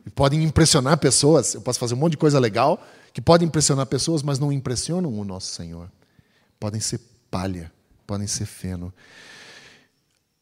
E 0.05 0.09
podem 0.09 0.43
impressionar 0.43 0.97
pessoas. 0.97 1.53
Eu 1.53 1.61
posso 1.61 1.79
fazer 1.79 1.93
um 1.93 1.97
monte 1.97 2.11
de 2.11 2.17
coisa 2.17 2.39
legal 2.39 2.83
que 3.13 3.21
pode 3.21 3.45
impressionar 3.45 3.85
pessoas, 3.85 4.23
mas 4.23 4.39
não 4.39 4.51
impressionam 4.51 5.13
o 5.13 5.23
nosso 5.23 5.53
Senhor. 5.53 5.89
Podem 6.59 6.81
ser 6.81 6.99
palha, 7.29 7.71
podem 8.05 8.27
ser 8.27 8.45
feno. 8.45 8.93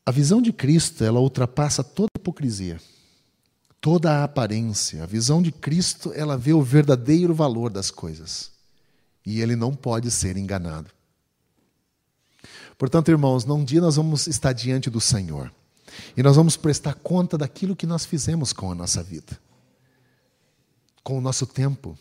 A 0.06 0.12
visão 0.12 0.42
de 0.42 0.52
Cristo, 0.52 1.04
ela 1.04 1.20
ultrapassa 1.20 1.84
toda 1.84 2.10
a 2.16 2.20
hipocrisia, 2.20 2.80
toda 3.80 4.12
a 4.12 4.24
aparência. 4.24 5.04
A 5.04 5.06
visão 5.06 5.42
de 5.42 5.52
Cristo, 5.52 6.12
ela 6.16 6.38
vê 6.38 6.54
o 6.54 6.62
verdadeiro 6.62 7.34
valor 7.34 7.70
das 7.70 7.92
coisas 7.92 8.52
e 9.26 9.42
ele 9.42 9.56
não 9.56 9.74
pode 9.74 10.10
ser 10.10 10.38
enganado. 10.38 10.90
Portanto, 12.78 13.12
irmãos, 13.12 13.46
num 13.46 13.64
dia 13.64 13.80
nós 13.80 13.96
vamos 13.96 14.26
estar 14.26 14.54
diante 14.54 14.90
do 14.90 15.00
Senhor 15.00 15.52
e 16.16 16.24
nós 16.24 16.36
vamos 16.36 16.58
prestar 16.58 16.96
conta 16.96 17.38
daquilo 17.38 17.76
que 17.76 17.86
nós 17.86 18.06
fizemos 18.06 18.54
com 18.54 18.72
a 18.72 18.76
nossa 18.76 19.04
vida, 19.04 19.40
com 21.04 21.18
o 21.18 21.22
nosso 21.22 21.46
tempo. 21.46 21.98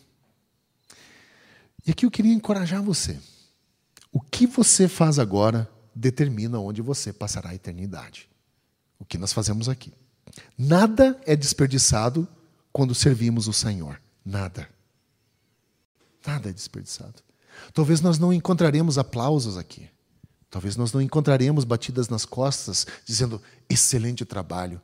E 1.85 1.91
aqui 1.91 2.05
eu 2.05 2.11
queria 2.11 2.33
encorajar 2.33 2.81
você. 2.81 3.19
O 4.11 4.19
que 4.19 4.45
você 4.45 4.87
faz 4.87 5.17
agora 5.17 5.69
determina 5.95 6.59
onde 6.59 6.81
você 6.81 7.11
passará 7.11 7.49
a 7.49 7.55
eternidade. 7.55 8.29
O 8.99 9.05
que 9.05 9.17
nós 9.17 9.33
fazemos 9.33 9.67
aqui. 9.67 9.93
Nada 10.57 11.19
é 11.25 11.35
desperdiçado 11.35 12.27
quando 12.71 12.95
servimos 12.95 13.47
o 13.47 13.53
Senhor. 13.53 14.01
Nada. 14.23 14.69
Nada 16.25 16.49
é 16.49 16.53
desperdiçado. 16.53 17.15
Talvez 17.73 18.01
nós 18.01 18.19
não 18.19 18.31
encontraremos 18.31 18.97
aplausos 18.97 19.57
aqui. 19.57 19.89
Talvez 20.51 20.75
nós 20.75 20.91
não 20.91 21.01
encontraremos 21.01 21.63
batidas 21.63 22.09
nas 22.09 22.25
costas 22.25 22.85
dizendo 23.05 23.41
excelente 23.69 24.25
trabalho. 24.25 24.81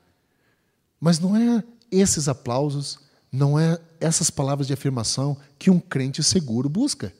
Mas 0.97 1.19
não 1.19 1.35
é 1.35 1.61
esses 1.91 2.29
aplausos, 2.29 2.97
não 3.29 3.59
é 3.59 3.77
essas 3.99 4.29
palavras 4.29 4.65
de 4.65 4.73
afirmação 4.73 5.37
que 5.59 5.69
um 5.69 5.77
crente 5.77 6.23
seguro 6.23 6.69
busca. 6.69 7.13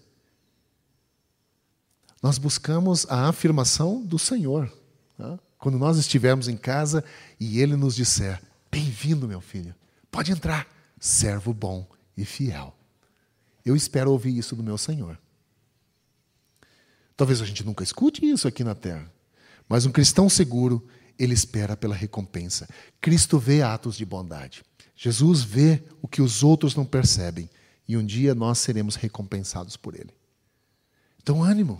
Nós 2.24 2.38
buscamos 2.38 3.06
a 3.10 3.28
afirmação 3.28 4.02
do 4.02 4.18
Senhor. 4.18 4.72
Tá? 5.18 5.38
Quando 5.60 5.78
nós 5.78 5.98
estivermos 5.98 6.48
em 6.48 6.56
casa 6.56 7.04
e 7.38 7.60
Ele 7.60 7.76
nos 7.76 7.96
disser: 7.96 8.42
Bem-vindo, 8.72 9.28
meu 9.28 9.42
filho, 9.42 9.76
pode 10.10 10.32
entrar, 10.32 10.66
servo 11.00 11.54
bom 11.54 11.86
e 12.16 12.24
fiel. 12.24 12.74
Eu 13.66 13.76
espero 13.76 14.10
ouvir 14.10 14.38
isso 14.38 14.56
do 14.56 14.64
meu 14.64 14.78
Senhor. 14.78 15.20
Talvez 17.18 17.42
a 17.42 17.46
gente 17.46 17.66
nunca 17.66 17.84
escute 17.84 18.24
isso 18.24 18.48
aqui 18.48 18.64
na 18.64 18.76
terra, 18.76 19.12
mas 19.68 19.88
um 19.88 19.92
cristão 19.92 20.30
seguro, 20.30 20.88
ele 21.18 21.34
espera 21.34 21.76
pela 21.76 21.96
recompensa. 21.96 22.70
Cristo 23.02 23.40
vê 23.40 23.64
atos 23.64 23.98
de 23.98 24.06
bondade. 24.06 24.64
Jesus 24.96 25.42
vê 25.42 25.84
o 26.02 26.08
que 26.08 26.22
os 26.22 26.44
outros 26.44 26.76
não 26.76 26.86
percebem 26.86 27.50
e 27.88 27.98
um 27.98 28.06
dia 28.06 28.36
nós 28.36 28.60
seremos 28.60 28.96
recompensados 28.96 29.76
por 29.76 29.96
ele. 29.96 30.12
Então, 31.22 31.44
ânimo. 31.44 31.80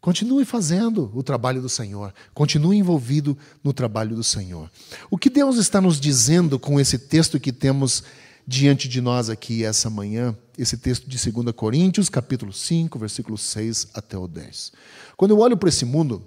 Continue 0.00 0.44
fazendo 0.44 1.10
o 1.14 1.22
trabalho 1.22 1.60
do 1.60 1.68
Senhor. 1.68 2.14
Continue 2.32 2.76
envolvido 2.76 3.36
no 3.64 3.72
trabalho 3.72 4.14
do 4.14 4.22
Senhor. 4.22 4.70
O 5.10 5.18
que 5.18 5.28
Deus 5.28 5.56
está 5.56 5.80
nos 5.80 6.00
dizendo 6.00 6.58
com 6.58 6.78
esse 6.78 6.98
texto 6.98 7.40
que 7.40 7.52
temos 7.52 8.04
diante 8.50 8.88
de 8.88 9.02
nós 9.02 9.28
aqui 9.28 9.62
essa 9.62 9.90
manhã 9.90 10.34
esse 10.56 10.78
texto 10.78 11.06
de 11.06 11.30
2 11.30 11.52
Coríntios, 11.54 12.08
capítulo 12.08 12.50
5, 12.50 12.98
versículo 12.98 13.36
6 13.36 13.88
até 13.92 14.16
o 14.16 14.26
10. 14.26 14.72
Quando 15.18 15.32
eu 15.32 15.38
olho 15.38 15.56
para 15.56 15.68
esse 15.68 15.84
mundo 15.84 16.26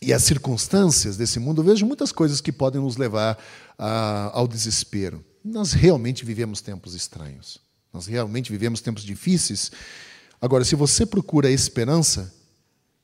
e 0.00 0.14
as 0.14 0.24
circunstâncias 0.24 1.18
desse 1.18 1.38
mundo, 1.38 1.60
eu 1.60 1.66
vejo 1.66 1.86
muitas 1.86 2.10
coisas 2.10 2.40
que 2.40 2.50
podem 2.50 2.80
nos 2.80 2.96
levar 2.96 3.38
a, 3.78 4.30
ao 4.32 4.48
desespero. 4.48 5.22
Nós 5.44 5.72
realmente 5.72 6.24
vivemos 6.24 6.62
tempos 6.62 6.94
estranhos. 6.94 7.60
Nós 7.92 8.06
realmente 8.06 8.50
vivemos 8.50 8.80
tempos 8.80 9.04
difíceis. 9.04 9.70
Agora, 10.40 10.64
se 10.64 10.74
você 10.74 11.04
procura 11.04 11.50
esperança, 11.50 12.34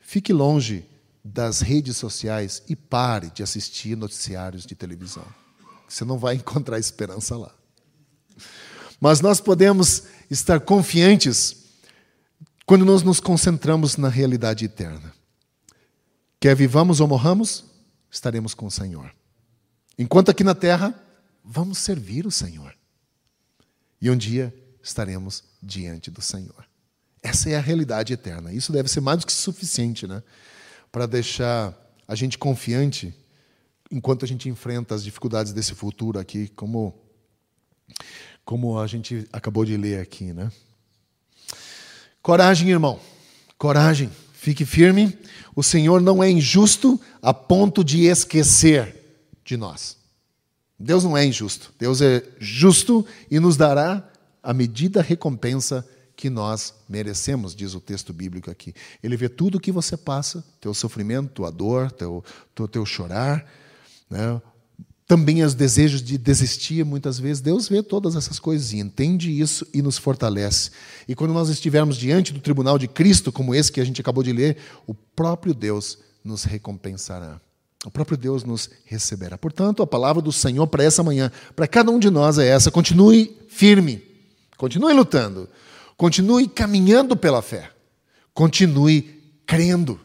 fique 0.01 0.33
longe 0.33 0.85
das 1.23 1.61
redes 1.61 1.99
sociais 1.99 2.63
e 2.67 2.75
pare 2.75 3.31
de 3.31 3.43
assistir 3.43 3.95
noticiários 3.95 4.65
de 4.65 4.75
televisão. 4.75 5.27
Você 5.87 6.05
não 6.05 6.19
vai 6.19 6.35
encontrar 6.37 6.79
esperança 6.79 7.37
lá. 7.37 7.55
Mas 9.01 9.21
nós 9.21 9.41
podemos 9.41 10.05
estar 10.31 10.61
confiantes 10.61 11.63
quando 12.65 12.85
nós 12.85 13.03
nos 13.03 13.21
concentramos 13.21 13.97
na 13.97 14.09
realidade 14.09 14.65
eterna. 14.65 15.13
Quer 16.41 16.57
vivamos 16.57 17.01
ou 17.01 17.09
morramos, 17.09 17.65
estaremos 18.11 18.55
com 18.55 18.67
o 18.67 18.71
Senhor. 18.71 19.13
Enquanto 19.99 20.31
aqui 20.31 20.43
na 20.43 20.55
terra, 20.55 20.95
vamos 21.45 21.79
servir 21.79 22.27
o 22.27 22.31
Senhor. 22.31 22.75
E 24.01 24.11
um 24.11 24.17
dia 24.17 24.55
estaremos 24.83 25.45
diante 25.63 26.11
do 26.11 26.21
Senhor. 26.21 26.67
Essa 27.23 27.51
é 27.51 27.57
a 27.57 27.61
realidade 27.61 28.13
eterna. 28.13 28.53
Isso 28.53 28.73
deve 28.73 28.89
ser 28.89 29.01
mais 29.01 29.21
do 29.21 29.27
que 29.27 29.33
suficiente, 29.33 30.07
né? 30.07 30.23
Para 30.91 31.07
deixar 31.07 31.77
a 32.09 32.15
gente 32.15 32.37
confiante 32.37 33.15
enquanto 33.91 34.25
a 34.25 34.29
gente 34.29 34.49
enfrenta 34.49 34.95
as 34.95 35.05
dificuldades 35.05 35.53
desse 35.53 35.75
futuro 35.75 36.19
aqui, 36.19 36.49
como 36.49 37.02
como 38.45 38.79
a 38.79 38.87
gente 38.87 39.27
acabou 39.33 39.65
de 39.65 39.77
ler 39.77 40.01
aqui, 40.01 40.33
né? 40.33 40.51
Coragem, 42.21 42.71
irmão. 42.71 43.01
Coragem. 43.59 44.11
Fique 44.33 44.65
firme. 44.65 45.17
O 45.55 45.63
Senhor 45.63 46.01
não 46.01 46.23
é 46.23 46.31
injusto 46.31 47.01
a 47.21 47.33
ponto 47.35 47.85
de 47.85 48.05
esquecer 48.05 48.97
de 49.45 49.57
nós. 49.57 49.97
Deus 50.79 51.05
não 51.05 51.17
é 51.17 51.25
injusto. 51.25 51.73
Deus 51.79 52.01
é 52.01 52.23
justo 52.39 53.07
e 53.31 53.39
nos 53.39 53.57
dará 53.57 54.09
a 54.43 54.53
medida 54.53 55.01
recompensa 55.01 55.87
que 56.17 56.29
nós 56.29 56.75
merecemos, 56.89 57.55
diz 57.55 57.75
o 57.75 57.81
texto 57.81 58.13
bíblico 58.13 58.51
aqui. 58.51 58.75
Ele 59.03 59.17
vê 59.17 59.29
tudo 59.29 59.59
o 59.59 59.61
que 59.61 59.73
você 59.73 59.97
passa, 59.97 60.45
teu 60.61 60.75
sofrimento, 60.75 61.31
tua 61.31 61.51
dor, 61.51 61.91
teu, 61.91 62.25
teu, 62.55 62.69
teu 62.69 62.87
chorar, 62.87 63.45
né? 64.11 64.41
Também 65.07 65.43
os 65.43 65.55
desejos 65.55 66.03
de 66.03 66.17
desistir, 66.17 66.85
muitas 66.85 67.19
vezes, 67.19 67.43
Deus 67.43 67.69
vê 67.69 67.83
todas 67.83 68.17
essas 68.17 68.39
coisas 68.39 68.73
e 68.73 68.79
entende 68.79 69.31
isso 69.31 69.67
e 69.75 69.83
nos 69.83 69.99
fortalece. 69.99 70.71
E 71.07 71.15
quando 71.15 71.35
nós 71.35 71.49
estivermos 71.49 71.97
diante 71.97 72.33
do 72.33 72.41
tribunal 72.41 72.79
de 72.79 72.89
Cristo, 72.89 73.33
como 73.33 73.55
esse 73.55 73.71
que 73.71 73.81
a 73.81 73.85
gente 73.85 74.01
acabou 74.01 74.23
de 74.23 74.33
ler, 74.33 74.57
o 74.87 74.95
próprio 74.95 75.53
Deus 75.53 75.99
nos 76.25 76.45
recompensará. 76.45 77.41
O 77.85 77.91
próprio 77.91 78.17
Deus 78.17 78.45
nos 78.45 78.71
receberá. 78.85 79.37
Portanto, 79.37 79.83
a 79.83 79.87
palavra 79.87 80.23
do 80.23 80.31
Senhor 80.31 80.67
para 80.69 80.85
essa 80.85 81.03
manhã, 81.03 81.33
para 81.57 81.67
cada 81.67 81.91
um 81.91 81.99
de 81.99 82.11
nós 82.11 82.39
é 82.39 82.47
essa: 82.47 82.71
continue 82.71 83.37
firme, 83.49 84.01
continue 84.57 84.93
lutando, 84.93 85.49
continue 85.97 86.47
caminhando 86.47 87.17
pela 87.17 87.43
fé, 87.43 87.71
continue 88.33 89.21
crendo. 89.45 90.01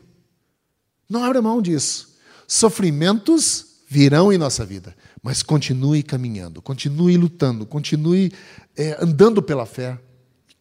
Não 1.08 1.24
abra 1.24 1.42
mão 1.42 1.62
disso. 1.62 2.18
Sofrimentos 2.48 3.67
virão 3.88 4.34
em 4.34 4.38
nossa 4.38 4.66
vida, 4.66 4.94
mas 5.24 5.42
continue 5.42 6.04
caminhando, 6.04 6.62
continue 6.62 7.16
lutando, 7.16 7.66
continue 7.66 8.32
é, 8.76 8.98
andando 9.02 9.42
pela 9.42 9.66
fé, 9.66 9.98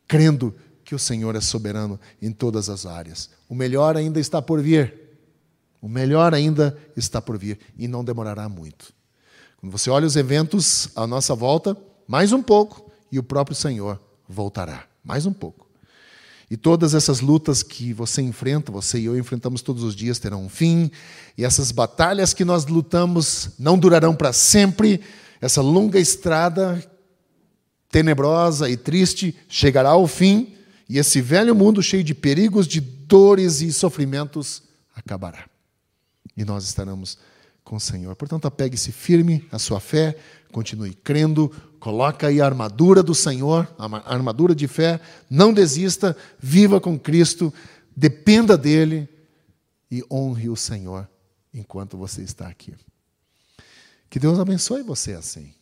crendo 0.07 0.55
que 0.85 0.95
o 0.95 0.99
Senhor 0.99 1.35
é 1.35 1.41
soberano 1.41 1.99
em 2.23 2.31
todas 2.31 2.71
as 2.71 2.87
áreas. 2.87 3.29
O 3.49 3.55
melhor 3.55 3.97
ainda 3.97 4.21
está 4.21 4.41
por 4.41 4.63
vir. 4.63 4.95
O 5.83 5.89
melhor 5.89 6.33
ainda 6.33 6.79
está 6.97 7.21
por 7.21 7.37
vir 7.37 7.59
e 7.77 7.89
não 7.89 8.05
demorará 8.05 8.49
muito. 8.49 8.95
Quando 9.57 9.73
você 9.73 9.91
olha 9.91 10.07
os 10.07 10.15
eventos 10.15 10.89
à 10.95 11.07
nossa 11.07 11.35
volta, 11.35 11.77
mais 12.07 12.33
um 12.33 12.43
pouco 12.43 12.91
e 13.11 13.19
o 13.19 13.23
próprio 13.23 13.57
Senhor 13.57 14.01
voltará. 14.29 14.87
Mais 15.03 15.27
um 15.27 15.33
pouco. 15.33 15.66
E 16.51 16.57
todas 16.57 16.95
essas 16.95 17.21
lutas 17.21 17.63
que 17.63 17.93
você 17.93 18.23
enfrenta, 18.23 18.71
você 18.71 19.01
e 19.01 19.05
eu 19.05 19.19
enfrentamos 19.19 19.63
todos 19.63 19.83
os 19.83 19.97
dias, 19.97 20.19
terão 20.19 20.45
um 20.45 20.49
fim. 20.49 20.91
E 21.37 21.45
essas 21.45 21.73
batalhas 21.73 22.33
que 22.33 22.45
nós 22.45 22.67
lutamos 22.67 23.51
não 23.59 23.77
durarão 23.77 24.15
para 24.15 24.33
sempre. 24.33 25.01
Essa 25.41 25.61
longa 25.61 25.99
estrada 25.99 26.83
tenebrosa 27.91 28.71
e 28.71 28.77
triste 28.77 29.37
chegará 29.49 29.91
ao 29.91 30.07
fim. 30.07 30.55
E 30.89 30.99
esse 30.99 31.21
velho 31.21 31.55
mundo 31.55 31.83
cheio 31.83 32.05
de 32.05 32.15
perigos, 32.15 32.69
de 32.69 32.81
dores 32.81 33.61
e 33.61 33.73
sofrimentos 33.73 34.63
acabará. 34.95 35.47
E 36.37 36.45
nós 36.45 36.65
estaremos 36.65 37.19
com 37.65 37.75
o 37.75 37.81
Senhor. 37.81 38.15
Portanto, 38.15 38.47
apegue-se 38.47 38.93
firme 38.93 39.45
à 39.51 39.59
sua 39.59 39.81
fé, 39.81 40.17
continue 40.53 40.95
crendo, 40.95 41.51
coloca 41.81 42.27
aí 42.27 42.41
a 42.41 42.47
armadura 42.47 43.03
do 43.03 43.15
Senhor, 43.15 43.69
a 43.79 44.13
armadura 44.15 44.55
de 44.55 44.69
fé, 44.69 45.01
não 45.29 45.53
desista, 45.53 46.17
viva 46.39 46.81
com 46.81 46.99
Cristo, 46.99 47.53
dependa 47.95 48.57
dele 48.57 49.09
e 49.91 50.03
honre 50.11 50.49
o 50.49 50.57
Senhor 50.57 51.09
enquanto 51.53 51.97
você 51.97 52.23
está 52.23 52.49
aqui. 52.49 52.75
Que 54.11 54.19
Deus 54.19 54.39
abençoe 54.39 54.83
você 54.83 55.13
assim. 55.13 55.56